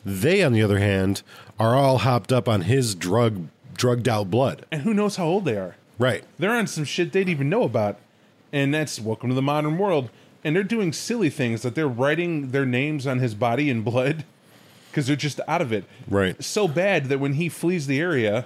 [0.06, 1.24] They, on the other hand,
[1.60, 4.66] are all hopped up on his drug drugged out blood.
[4.72, 5.76] And who knows how old they are?
[5.98, 6.24] Right.
[6.40, 7.98] They're on some shit they didn't even know about.
[8.52, 10.10] And that's welcome to the modern world.
[10.44, 14.24] And they're doing silly things that they're writing their names on his body in blood
[14.92, 15.86] because they're just out of it.
[16.08, 16.42] Right.
[16.44, 18.46] So bad that when he flees the area,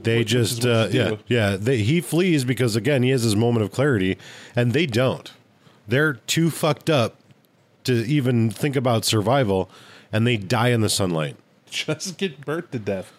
[0.00, 1.18] They Which just what uh, yeah do.
[1.26, 1.56] yeah.
[1.56, 4.16] They, he flees because again he has his moment of clarity,
[4.54, 5.32] and they don't.
[5.88, 7.16] They're too fucked up
[7.84, 9.68] to even think about survival,
[10.12, 11.36] and they die in the sunlight.
[11.70, 13.12] just get burnt to death.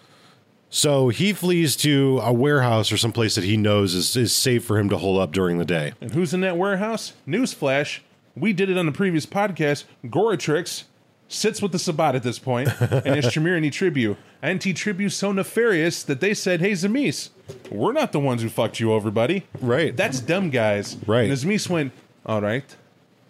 [0.70, 4.78] So he flees to a warehouse or someplace that he knows is, is safe for
[4.78, 5.94] him to hold up during the day.
[6.00, 7.14] And who's in that warehouse?
[7.28, 8.00] Newsflash.
[8.36, 9.86] We did it on the previous podcast.
[10.06, 10.84] Goratrix
[11.28, 14.18] sits with the Sabbat at this point, and it's Tremere antitribu.
[14.42, 17.30] And Tribu so nefarious that they said, Hey, Tzimisce,
[17.72, 19.48] we're not the ones who fucked you over, buddy.
[19.60, 19.96] Right.
[19.96, 20.98] That's dumb, guys.
[21.06, 21.30] Right.
[21.30, 21.94] And Tzimisce went,
[22.26, 22.76] All right.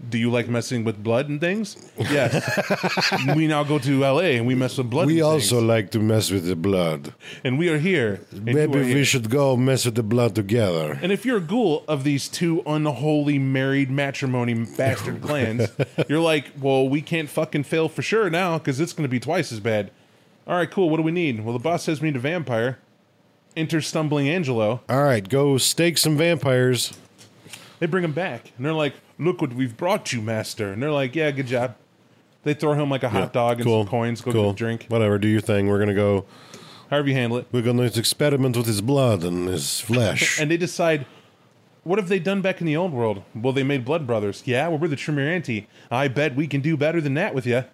[0.08, 1.76] Do you like messing with blood and things?
[1.98, 2.34] Yes.
[3.36, 5.68] we now go to LA and we mess with blood We also things.
[5.68, 7.14] like to mess with the blood.
[7.44, 8.22] And we are here.
[8.32, 9.04] Maybe are we here.
[9.06, 10.98] should go mess with the blood together.
[11.02, 15.68] And if you're a ghoul of these two unholy married matrimony bastard clans,
[16.08, 19.20] you're like, well, we can't fucking fail for sure now because it's going to be
[19.20, 19.92] twice as bad.
[20.48, 20.90] All right, cool.
[20.90, 21.44] What do we need?
[21.44, 22.80] Well, the boss says we need a vampire.
[23.58, 24.80] Enter stumbling Angelo.
[24.88, 26.94] All right, go stake some vampires.
[27.80, 30.92] They bring him back, and they're like, "Look what we've brought you, master." And they're
[30.92, 31.76] like, "Yeah, good job."
[32.44, 33.84] They throw him like a hot dog and cool.
[33.84, 34.22] some coins.
[34.22, 34.44] Go cool.
[34.46, 34.86] get a drink.
[34.88, 35.68] Whatever, do your thing.
[35.68, 36.26] We're gonna go.
[36.90, 37.48] however you handle it.
[37.52, 40.40] We're going to experiment with his blood and his flesh.
[40.40, 41.06] And they decide,
[41.84, 43.24] what have they done back in the old world?
[43.36, 44.42] Well, they made blood brothers.
[44.46, 45.66] Yeah, well, we're the Tremeranti.
[45.92, 47.66] I bet we can do better than that with you.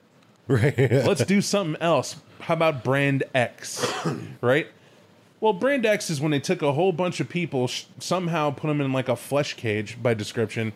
[0.47, 0.77] right.
[0.91, 2.15] Let's do something else.
[2.41, 3.85] How about Brand X?
[4.41, 4.67] right?
[5.39, 8.67] Well, Brand X is when they took a whole bunch of people, sh- somehow put
[8.67, 10.73] them in like a flesh cage by description.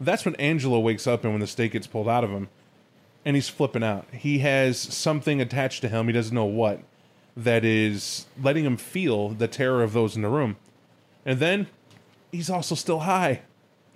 [0.00, 2.48] That's when Angelo wakes up and when the stake gets pulled out of him.
[3.24, 4.06] And he's flipping out.
[4.12, 6.80] He has something attached to him, he doesn't know what,
[7.36, 10.56] that is letting him feel the terror of those in the room.
[11.24, 11.66] And then
[12.30, 13.42] he's also still high.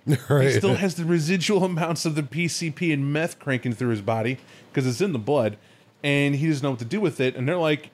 [0.29, 0.47] right.
[0.47, 4.37] He still has the residual amounts of the PCP and meth cranking through his body
[4.69, 5.57] because it's in the blood,
[6.03, 7.35] and he doesn't know what to do with it.
[7.35, 7.91] And they're like,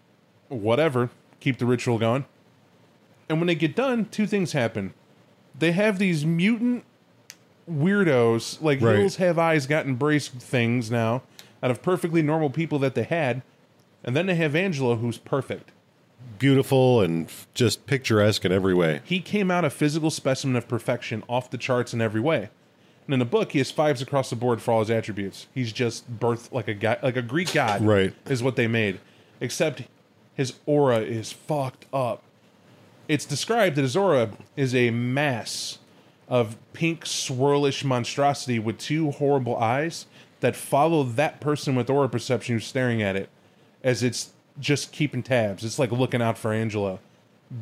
[0.48, 2.26] whatever, keep the ritual going.
[3.30, 4.94] And when they get done, two things happen.
[5.58, 6.86] They have these mutant
[7.72, 8.98] weirdos, like Right.
[8.98, 11.24] Hills Have Eyes got embraced things now
[11.62, 13.42] out of perfectly normal people that they had.
[14.04, 15.72] And then they have Angela, who's perfect.
[16.40, 19.02] Beautiful and f- just picturesque in every way.
[19.04, 22.50] He came out a physical specimen of perfection, off the charts in every way.
[23.06, 25.48] And in the book, he has fives across the board for all his attributes.
[25.54, 27.82] He's just birthed like a guy, like a Greek god.
[27.82, 28.14] Right.
[28.28, 29.00] Is what they made.
[29.40, 29.84] Except
[30.36, 32.24] his aura is fucked up.
[33.08, 35.80] It's described that his aura is a mass
[36.28, 40.06] of pink, swirlish monstrosity with two horrible eyes
[40.40, 43.30] that follow that person with aura perception who's staring at it
[43.84, 45.64] as it's just keeping tabs.
[45.64, 47.00] It's like looking out for Angela,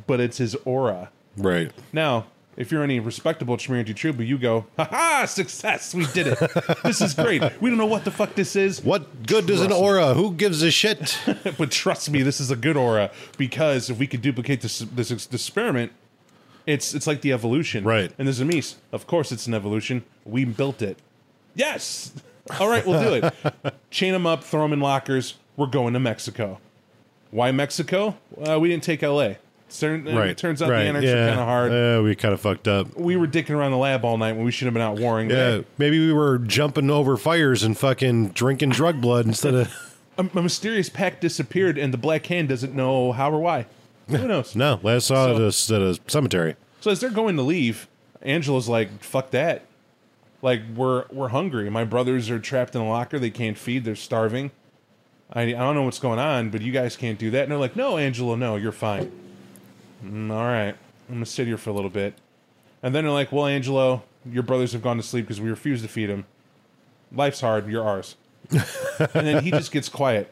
[0.08, 1.10] but it's his aura.
[1.38, 1.72] Right.
[1.94, 2.26] Now,
[2.58, 6.40] if you're any respectable Chimerian Trouba, you go, ha ha, success, we did it.
[6.84, 7.42] this is great.
[7.62, 9.88] We don't know what the fuck this is, What good does an Trust me.
[9.88, 10.14] aura?
[10.14, 11.20] Who gives a shit?
[11.58, 15.10] but trust me, this is a good aura because if we could duplicate this this,
[15.10, 15.92] this experiment,
[16.66, 18.12] it's it's like the evolution, Right.
[18.18, 18.76] And there's a Mies.
[18.92, 20.04] Of course, it's an evolution.
[20.26, 20.98] We built it.
[21.54, 22.14] Yes.
[22.60, 23.74] All right, we'll do it.
[23.90, 25.36] Chain them up, throw them in lockers.
[25.58, 26.60] We're going to Mexico.
[27.32, 28.18] Why Mexico?
[28.48, 29.38] Uh, we didn't take L.A.
[29.80, 30.30] Turn, right.
[30.30, 30.90] It turns out the yeah.
[30.90, 31.72] are kind of hard.
[31.72, 32.96] Yeah, we kind of fucked up.
[32.96, 35.30] we were dicking around the lab all night when we should have been out warring.
[35.30, 39.74] Yeah, maybe we were jumping over fires and fucking drinking drug blood instead of.
[40.18, 43.66] A, a mysterious pack disappeared, and the Black Hand doesn't know how or why.
[44.08, 44.56] Who knows?
[44.56, 46.56] No, last saw it at a, at a cemetery.
[46.82, 47.88] So as they're going to leave,
[48.22, 49.66] Angela's like, "Fuck that!
[50.42, 51.70] Like we're we're hungry.
[51.70, 53.18] My brothers are trapped in a locker.
[53.18, 53.84] They can't feed.
[53.86, 54.52] They're starving.
[55.34, 57.58] I I don't know what's going on, but you guys can't do that." And they're
[57.60, 59.12] like, "No, Angela, no, you're fine.
[60.06, 60.76] "Mm, all right,
[61.10, 62.14] I'm gonna sit here for a little bit."
[62.84, 65.82] And then they're like, "Well, Angelo, your brothers have gone to sleep because we refuse
[65.82, 66.26] to feed them.
[67.12, 67.68] Life's hard.
[67.68, 68.16] You're ours."
[68.52, 70.32] and then he just gets quiet,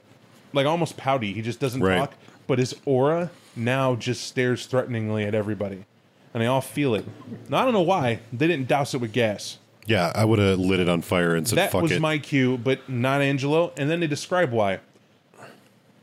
[0.53, 1.33] like almost pouty.
[1.33, 1.97] He just doesn't Right.
[1.97, 2.13] talk,
[2.47, 5.85] but his aura now just stares threateningly at everybody,
[6.33, 7.05] and they all feel it.
[7.49, 9.57] Now I don't know why they didn't douse it with gas.
[9.85, 11.65] Yeah, I would have lit it on fire and said, fuck it.
[11.65, 13.73] That "Fuck was it." my cue, but not Angelo.
[13.75, 14.79] And then they describe why.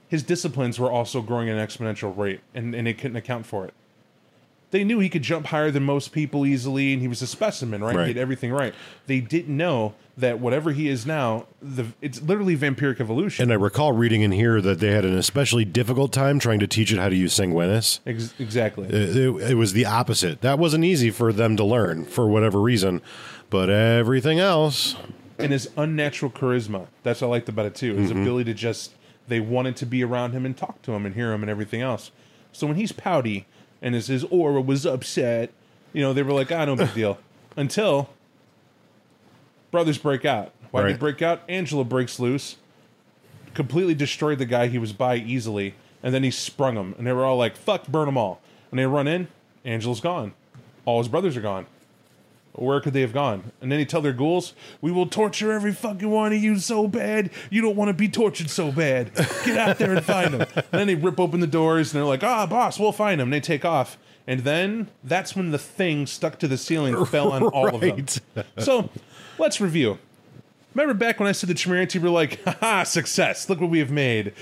[0.08, 3.64] His disciplines were also growing at an exponential rate, and, and they couldn't account for
[3.64, 3.74] it.
[4.70, 7.82] They knew he could jump higher than most people easily, and he was a specimen,
[7.82, 7.96] right?
[7.96, 8.06] Right.
[8.06, 8.72] He did everything right.
[9.06, 13.42] They didn't know that whatever he is now, the it's literally vampiric evolution.
[13.42, 16.66] and I recall reading in here that they had an especially difficult time trying to
[16.66, 18.00] teach it how to use Sanguinus.
[18.06, 18.86] Ex- exactly.
[18.86, 20.40] It, it, it was the opposite.
[20.42, 23.02] That wasn't easy for them to learn for whatever reason,
[23.48, 24.94] but everything else.
[25.38, 26.86] and his unnatural charisma.
[27.02, 27.96] That's what I liked about it too.
[27.96, 28.22] His mm-hmm.
[28.22, 28.92] ability to just
[29.26, 31.80] they wanted to be around him and talk to him and hear him and everything
[31.80, 32.10] else.
[32.52, 33.46] So when he's pouty
[33.82, 35.50] and his his aura was upset,
[35.92, 37.18] you know, they were like, ah, no big deal.
[37.56, 38.10] Until
[39.70, 40.52] brothers break out.
[40.70, 41.42] Why did they break out?
[41.48, 42.56] Angela breaks loose,
[43.54, 47.12] completely destroyed the guy he was by easily, and then he sprung him, and they
[47.12, 49.26] were all like, "Fuck, burn them all." And they run in,
[49.64, 50.32] Angela's gone.
[50.84, 51.66] All his brothers are gone.
[52.60, 53.52] Where could they have gone?
[53.60, 56.86] And then they tell their ghouls, "We will torture every fucking one of you so
[56.86, 57.30] bad.
[57.48, 59.14] You don't want to be tortured so bad.
[59.44, 62.08] Get out there and find them." and then they rip open the doors and they're
[62.08, 63.96] like, "Ah, boss, we'll find them." And they take off,
[64.26, 67.96] and then that's when the thing stuck to the ceiling fell on all of them.
[67.96, 68.20] Right.
[68.58, 68.90] So
[69.38, 69.98] let's review.
[70.74, 73.48] Remember back when I said the Chimeranti were like, "Haha, success!
[73.48, 74.32] Look what we have made.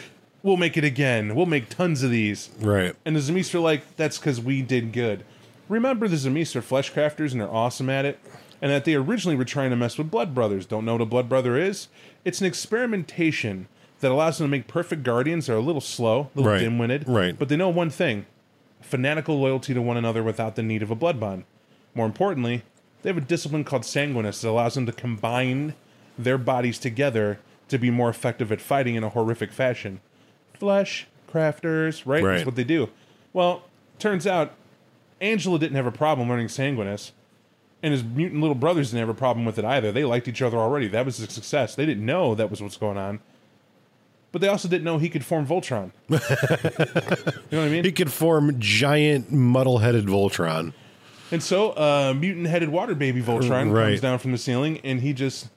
[0.43, 1.35] We'll make it again.
[1.35, 2.95] We'll make tons of these." Right.
[3.05, 5.25] And the Tzimisce are like, that's because we did good.
[5.69, 8.19] Remember, the Tzimisce are flesh crafters and they're awesome at it.
[8.61, 10.67] And that they originally were trying to mess with Blood Brothers.
[10.67, 11.87] Don't know what a Blood Brother is?
[12.25, 13.69] It's an experimentation
[14.01, 15.47] that allows them to make perfect guardians.
[15.47, 16.61] They're a little slow, a little Right.
[16.61, 17.39] dim-witted, Right.
[17.39, 18.27] But they know one thing:
[18.81, 21.45] fanatical loyalty to one another without the need of a blood bond.
[21.95, 22.63] More importantly,
[23.03, 25.75] they have a discipline called Sanguinus that allows them to combine
[26.19, 27.39] their bodies together
[27.69, 30.01] to be more effective at fighting in a horrific fashion.
[30.55, 32.23] Flesh crafters, right?
[32.25, 32.33] Right.
[32.35, 32.89] That's what they do.
[33.33, 33.63] Well,
[34.01, 34.55] turns out
[35.21, 37.13] Angela didn't have a problem learning Sanguinus,
[37.83, 39.91] and his mutant little brothers didn't have a problem with it either.
[39.93, 40.89] They liked each other already.
[40.89, 41.75] That was a success.
[41.75, 43.21] They didn't know that was what's going on.
[44.33, 45.91] but they also didn't know he could form Voltron.
[46.09, 47.85] you know what I mean?
[47.85, 50.73] He could form giant muddle-headed Voltron.
[51.31, 53.89] and so, uh, mutant-headed water baby Voltron Right.
[53.91, 55.49] comes down from the ceiling, and he just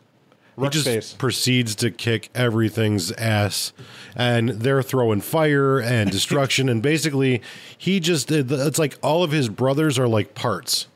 [0.59, 1.13] He just face.
[1.13, 3.73] proceeds to kick everything's ass,
[4.15, 7.41] and they're throwing fire and destruction, and basically
[7.77, 10.87] he just it's like all of his brothers are like parts.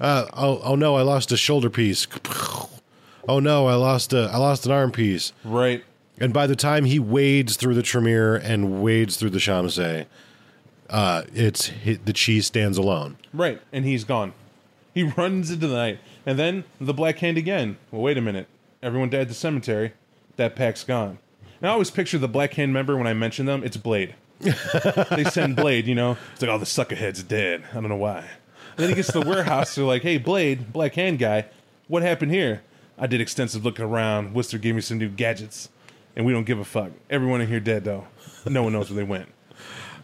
[0.00, 2.06] Uh, oh, oh no, I lost a shoulder piece.
[3.28, 5.32] Oh no, I lost a I lost an arm piece.
[5.44, 5.84] Right.
[6.18, 10.06] And by the time he wades through the Tremere and wades through the Tzimisce,
[10.90, 11.70] uh, it's
[12.04, 13.16] the cheese stands alone.
[13.32, 14.34] Right, and he's gone.
[14.92, 17.78] He runs into the night, and then the Black Hand again.
[17.90, 18.48] Well, wait a minute.
[18.82, 19.92] Everyone died at the cemetery.
[20.36, 21.18] That pack's gone.
[21.60, 23.62] And I always picture the Black Hand member when I mention them.
[23.62, 24.14] It's Blade.
[24.40, 25.86] they send Blade.
[25.86, 27.62] You know, it's like, oh, the suckerhead's dead.
[27.70, 28.20] I don't know why.
[28.20, 29.74] And then he gets to the warehouse.
[29.74, 31.46] They're like, hey, Blade, Black Hand guy,
[31.88, 32.62] what happened here?
[32.96, 34.34] I did extensive looking around.
[34.34, 35.68] Worcester gave me some new gadgets,
[36.16, 36.90] and we don't give a fuck.
[37.10, 38.06] Everyone in here dead though.
[38.46, 39.28] No one knows where they went.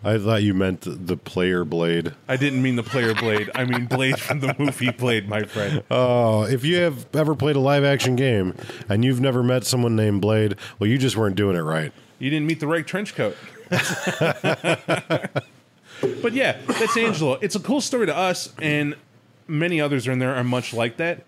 [0.06, 2.14] I thought you meant the, player blade.
[2.28, 3.50] I didn't mean the player Blade.
[3.56, 5.82] I mean Blade from the movie Blade, my friend.
[5.90, 8.54] Oh, if you have ever played a live action game
[8.88, 11.92] and you've never met someone named Blade, well, you just weren't doing it right.
[12.20, 13.36] You didn't meet the right trench coat.
[13.68, 15.42] but
[16.32, 17.34] yeah, that's Angelo.
[17.42, 18.94] It's a cool story to us, and
[19.48, 21.24] many others are in there are much like that.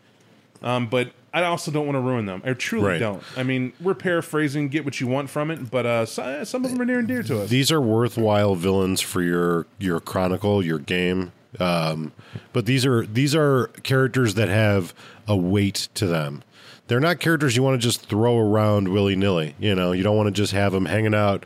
[0.62, 2.40] Um, but I also don't want to ruin them.
[2.44, 2.98] I truly Right.
[2.98, 3.22] don't.
[3.36, 6.80] I mean, we're paraphrasing, get what you want from it, but uh, some of them
[6.80, 7.50] are near and dear to us.
[7.50, 11.32] These are worthwhile villains for your your chronicle, your game.
[11.60, 12.12] Um,
[12.52, 14.94] but these are these are characters that have
[15.26, 16.42] a weight to them.
[16.86, 19.54] They're not characters you want to just throw around willy nilly.
[19.58, 21.44] You know, you don't want to just have them hanging out,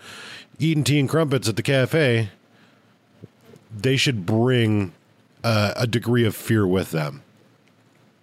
[0.60, 2.30] eating tea and crumpets at the cafe.
[3.76, 4.92] They should bring
[5.42, 7.22] uh, a degree of fear with them.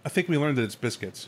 [0.06, 1.28] I think we learned that it's biscuits.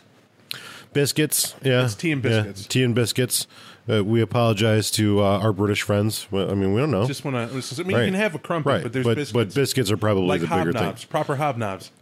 [0.93, 1.85] Biscuits, yeah.
[1.85, 2.67] It's tea and Yeah, biscuits.
[2.67, 3.47] tea and biscuits.
[3.89, 6.27] Uh, we apologize to uh, our British friends.
[6.31, 7.07] Well, I mean, we don't know.
[7.07, 7.41] Just want to.
[7.41, 8.01] I mean, Right.
[8.05, 9.31] you can have a crumpet, right, but there's but, biscuits.
[9.33, 10.81] but biscuits are probably like the bigger thing.
[10.83, 11.89] hobnobs, proper hobnobs.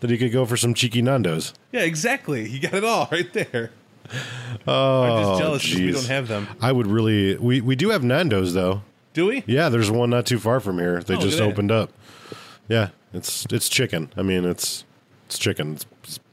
[0.00, 1.52] Then you could go for some cheeky Nando's.
[1.72, 2.48] yeah, exactly.
[2.48, 3.70] You got it all right there.
[4.66, 5.94] Oh, I'm just jealous 'cause we jeez.
[5.94, 6.48] don't have them.
[6.60, 7.36] I would really.
[7.36, 8.82] We we do have Nando's though.
[9.14, 9.42] Do we?
[9.46, 11.02] Yeah, there's one not too far from here.
[11.02, 11.44] They Oh, just that.
[11.44, 11.90] opened up.
[12.68, 14.12] Yeah, it's it's chicken.
[14.16, 14.84] I mean, it's
[15.26, 15.74] it's chicken.
[15.74, 15.86] It's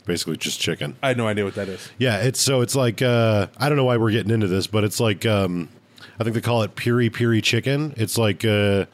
[0.10, 0.98] basically just chicken.
[1.04, 1.88] I had no idea what that is.
[2.00, 4.84] Yeah, it's so it's like uh, I don't know why we're getting into this, but
[4.84, 5.70] it's like um,
[6.20, 7.94] I think they call it piri piri chicken.
[7.96, 8.86] It's like uh,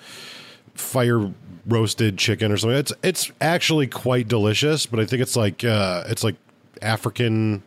[0.73, 1.31] fire
[1.65, 2.77] roasted chicken or something.
[2.77, 6.35] It's it's actually quite delicious, but I think it's like uh, it's like
[6.81, 7.63] African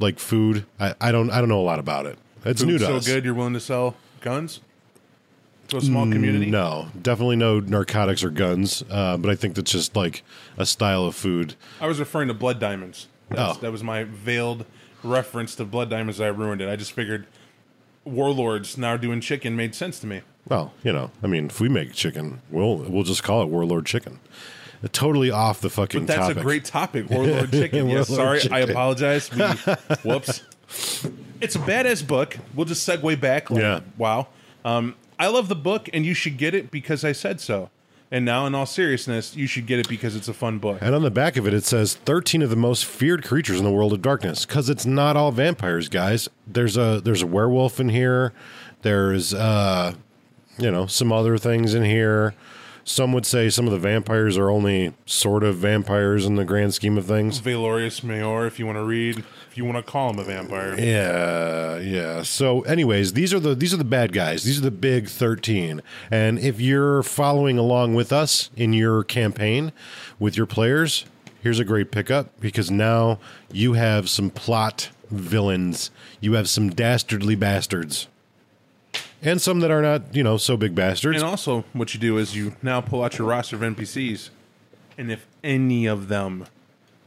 [0.00, 0.64] like food.
[0.80, 2.18] I, I don't I don't know a lot about it.
[2.46, 3.06] It's new Food's to so us.
[3.06, 4.60] good, you're willing to sell guns
[5.70, 6.46] to a small community.
[6.46, 8.82] Mm, No, definitely no narcotics or guns.
[8.90, 10.22] Uh, but I think that's just like
[10.58, 11.54] a style of food.
[11.80, 13.08] I was referring to blood diamonds.
[13.30, 13.60] That's, Oh.
[13.60, 14.66] That was my veiled
[15.02, 16.20] reference to blood diamonds.
[16.20, 16.68] I ruined it.
[16.68, 17.26] I just figured
[18.04, 20.22] warlords now doing chicken made sense to me.
[20.48, 23.86] Well, you know, I mean, if we make chicken, we'll we'll just call it Warlord
[23.86, 24.18] Chicken.
[24.92, 26.38] Totally off the fucking That's topic.
[26.38, 27.88] a great topic, warlord chicken.
[27.90, 28.70] yes, Warlord sorry, I chicken.
[28.74, 29.30] apologize.
[29.30, 29.42] We,
[30.10, 30.42] whoops.
[31.40, 32.38] It's a badass book.
[32.54, 33.50] We'll just segue back.
[33.50, 33.80] Like, Yeah.
[33.98, 34.28] Wow.
[34.64, 37.68] Um, I love the book, and you should get it because I said so.
[38.10, 40.78] And now, in all seriousness, you should get it because it's a fun book.
[40.80, 43.64] And on the back of it, it says 13 of the most feared creatures in
[43.64, 44.46] the world of darkness.
[44.46, 46.30] Because it's not all vampires, guys.
[46.46, 48.32] There's a there's a werewolf in here.
[48.80, 49.92] There's uh,
[50.58, 52.34] you know some other things in here.
[52.90, 56.74] Some would say some of the vampires are only sort of vampires in the grand
[56.74, 57.38] scheme of things.
[57.38, 59.18] Valerius Maior, if you want to read,
[59.48, 60.74] if you want to call him a vampire.
[60.76, 62.22] Yeah, yeah.
[62.22, 64.42] So, anyways, these are the these are the bad guys.
[64.42, 65.82] These are the big thirteen.
[66.10, 69.70] And if you're following along with us in your campaign
[70.18, 71.04] with your players,
[71.42, 73.20] here's a great pickup because now
[73.52, 75.92] you have some plot villains.
[76.20, 78.08] You have some dastardly bastards,
[79.22, 81.16] and some that are not, you know, so big bastards.
[81.16, 84.30] And also, what you do is you now pull out your roster of NPCs,
[84.96, 86.46] and if any of them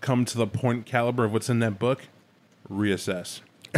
[0.01, 2.03] come to the point caliber of what's in that book,
[2.69, 3.41] reassess.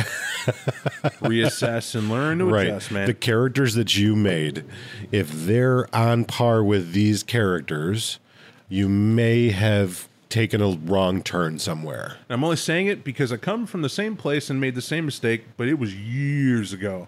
[1.22, 2.68] reassess and learn to right.
[2.68, 3.08] adjust, man.
[3.08, 4.66] The characters that you made,
[5.12, 8.20] if they're on par with these characters,
[8.68, 12.18] you may have taken a wrong turn somewhere.
[12.30, 15.06] I'm only saying it because I come from the same place and made the same
[15.06, 17.08] mistake, but it was years ago.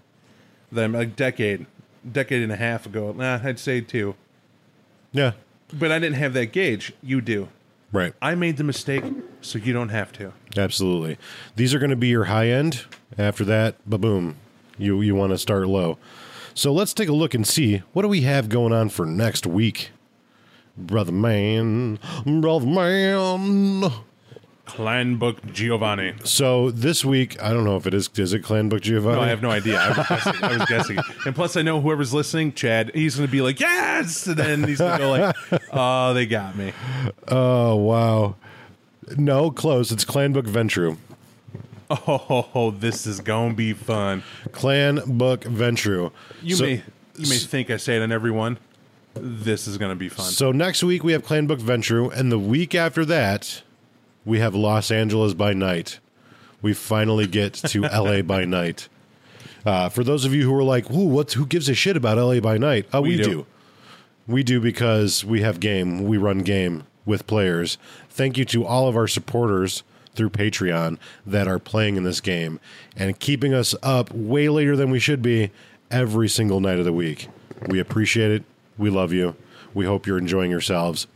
[0.70, 1.66] Then a decade,
[2.10, 3.12] decade and a half ago.
[3.12, 4.14] Nah, I'd say two.
[5.12, 5.32] Yeah.
[5.72, 6.92] But I didn't have that gauge.
[7.02, 7.48] You do.
[7.90, 8.12] Right.
[8.20, 9.04] I made the mistake,
[9.40, 10.32] so you don't have to.
[10.56, 11.16] Absolutely.
[11.56, 12.84] These are going to be your high end.
[13.16, 14.36] After that, ba-boom.
[14.76, 15.98] You you want to start low.
[16.54, 19.46] So let's take a look and see what do we have going on for next
[19.46, 19.90] week.
[20.76, 23.92] Brother man, brother man.
[24.68, 26.14] Clan Book Giovanni.
[26.24, 28.08] So this week, I don't know if it is.
[28.16, 29.16] Is it Clan Book Giovanni?
[29.16, 29.80] No, I have no idea.
[29.80, 30.44] I was guessing.
[30.44, 30.98] I was guessing.
[31.26, 34.26] And plus, I know whoever's listening, Chad, he's going to be like, yes!
[34.26, 36.72] And then he's going to go like, oh, they got me.
[37.26, 38.36] Oh wow.
[39.16, 39.90] No, close.
[39.90, 40.98] It's Clan Book Ventrue.
[41.90, 44.22] Oh, this is going to be fun.
[44.52, 46.12] Clan Book Ventrue.
[46.42, 46.82] You So- may
[47.16, 48.58] you may think I say it on everyone.
[49.14, 50.26] This is going to be fun.
[50.26, 53.62] So next week we have Clan Book Ventrue, and the week after that
[54.28, 55.98] we have Los Angeles by night.
[56.60, 58.88] We finally get to LA by night.
[59.64, 62.18] Uh, for those of you who are like, "Ooh, what's who gives a shit about
[62.18, 63.22] LA by night?" Uh, we, We do.
[63.24, 63.46] do.
[64.26, 66.04] We do because we have game.
[66.04, 67.78] We run game with players.
[68.10, 69.82] Thank you to all of our supporters
[70.14, 72.60] through Patreon that are playing in this game
[72.96, 75.50] and keeping us up way later than we should be
[75.90, 77.28] every single night of the week.
[77.68, 78.44] We appreciate it.
[78.76, 79.34] We love you.
[79.72, 81.06] We hope you're enjoying yourselves.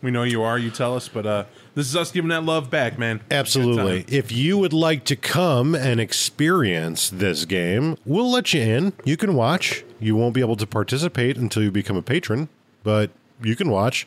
[0.00, 0.58] we know you are.
[0.58, 1.44] You tell us, but uh,
[1.74, 3.20] this is us giving that love back, man.
[3.30, 4.04] Absolutely.
[4.08, 8.92] If you would like to come and experience this game, we'll let you in.
[9.04, 9.84] You can watch.
[9.98, 12.48] You won't be able to participate until you become a patron,
[12.82, 13.10] but
[13.42, 14.06] you can watch.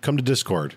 [0.00, 0.74] Come to Discord.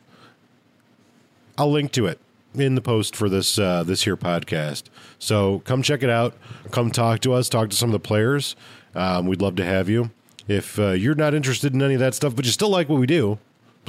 [1.58, 2.20] I'll link to it
[2.56, 4.84] in the post for this uh, this here podcast.
[5.18, 6.36] So come check it out.
[6.72, 7.50] Come talk to us.
[7.50, 8.56] Talk to some of the players.
[8.96, 10.12] Um, we'd love to have you.
[10.48, 13.00] If uh, you're not interested in any of that stuff, but you still like what
[13.00, 13.38] we do,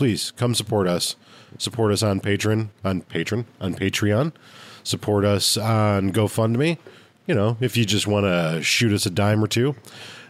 [0.01, 1.15] please come support us.
[1.59, 4.33] Support us on Patreon, on Patreon, on Patreon.
[4.83, 6.79] Support us on GoFundMe.
[7.27, 9.77] You know, if you just want to shoot us a dime or two.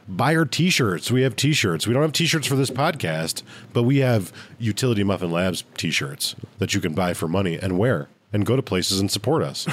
[0.08, 1.12] Buy our t-shirts.
[1.12, 1.86] We have t-shirts.
[1.86, 6.74] We don't have t-shirts for this podcast, but we have Utility Muffin Labs t-shirts that
[6.74, 9.68] you can buy for money and wear and go to places and support us.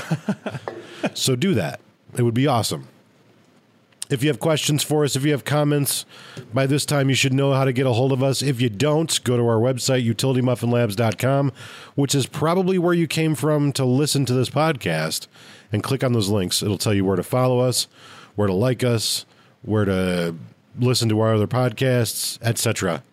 [1.16, 1.80] so do that.
[2.16, 2.88] It would be awesome.
[4.10, 6.06] If you have questions for us, if you have comments,
[6.54, 8.42] by this time you should know how to get a hold of us.
[8.42, 11.52] If you don't, go to our website, utilitymuffinlabs.com,
[11.96, 15.28] which is probably where you came from to listen to this podcast,
[15.72, 16.64] and click on those links.
[16.64, 17.88] It'll tell you where to follow us,
[18.36, 19.26] where to like us,
[19.62, 20.36] where to
[20.80, 23.04] listen to our other podcasts, etc.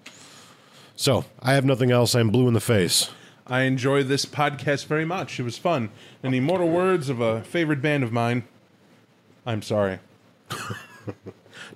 [0.94, 2.14] So, I have nothing else.
[2.14, 3.10] I'm blue in the face.
[3.46, 5.40] I enjoy this podcast very much.
[5.40, 5.90] It was fun.
[6.22, 8.44] In the immortal words of a favorite band of mine,
[9.44, 9.98] I'm sorry.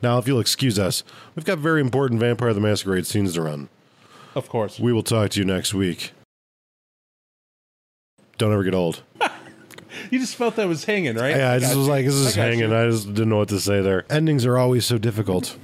[0.03, 1.03] Now, if you'll excuse us,
[1.35, 3.69] we've got very important Vampire the Masquerade scenes to run.
[4.35, 4.79] Of course.
[4.79, 6.13] We will talk to you next week.
[8.37, 9.03] Don't ever get old.
[10.11, 11.35] You just felt that was hanging, right?
[11.37, 11.93] Yeah, I just was you.
[11.93, 12.71] like, this is I hanging.
[12.71, 12.77] you.
[12.77, 14.05] I just didn't know what to say there.
[14.09, 15.57] Endings are always so difficult.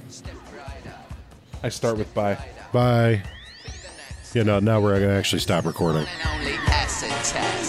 [1.63, 2.37] I start with bye.
[2.73, 3.23] Bye.
[4.33, 6.05] Yeah, no, now we're going to actually stop recording.
[6.23, 7.64] Now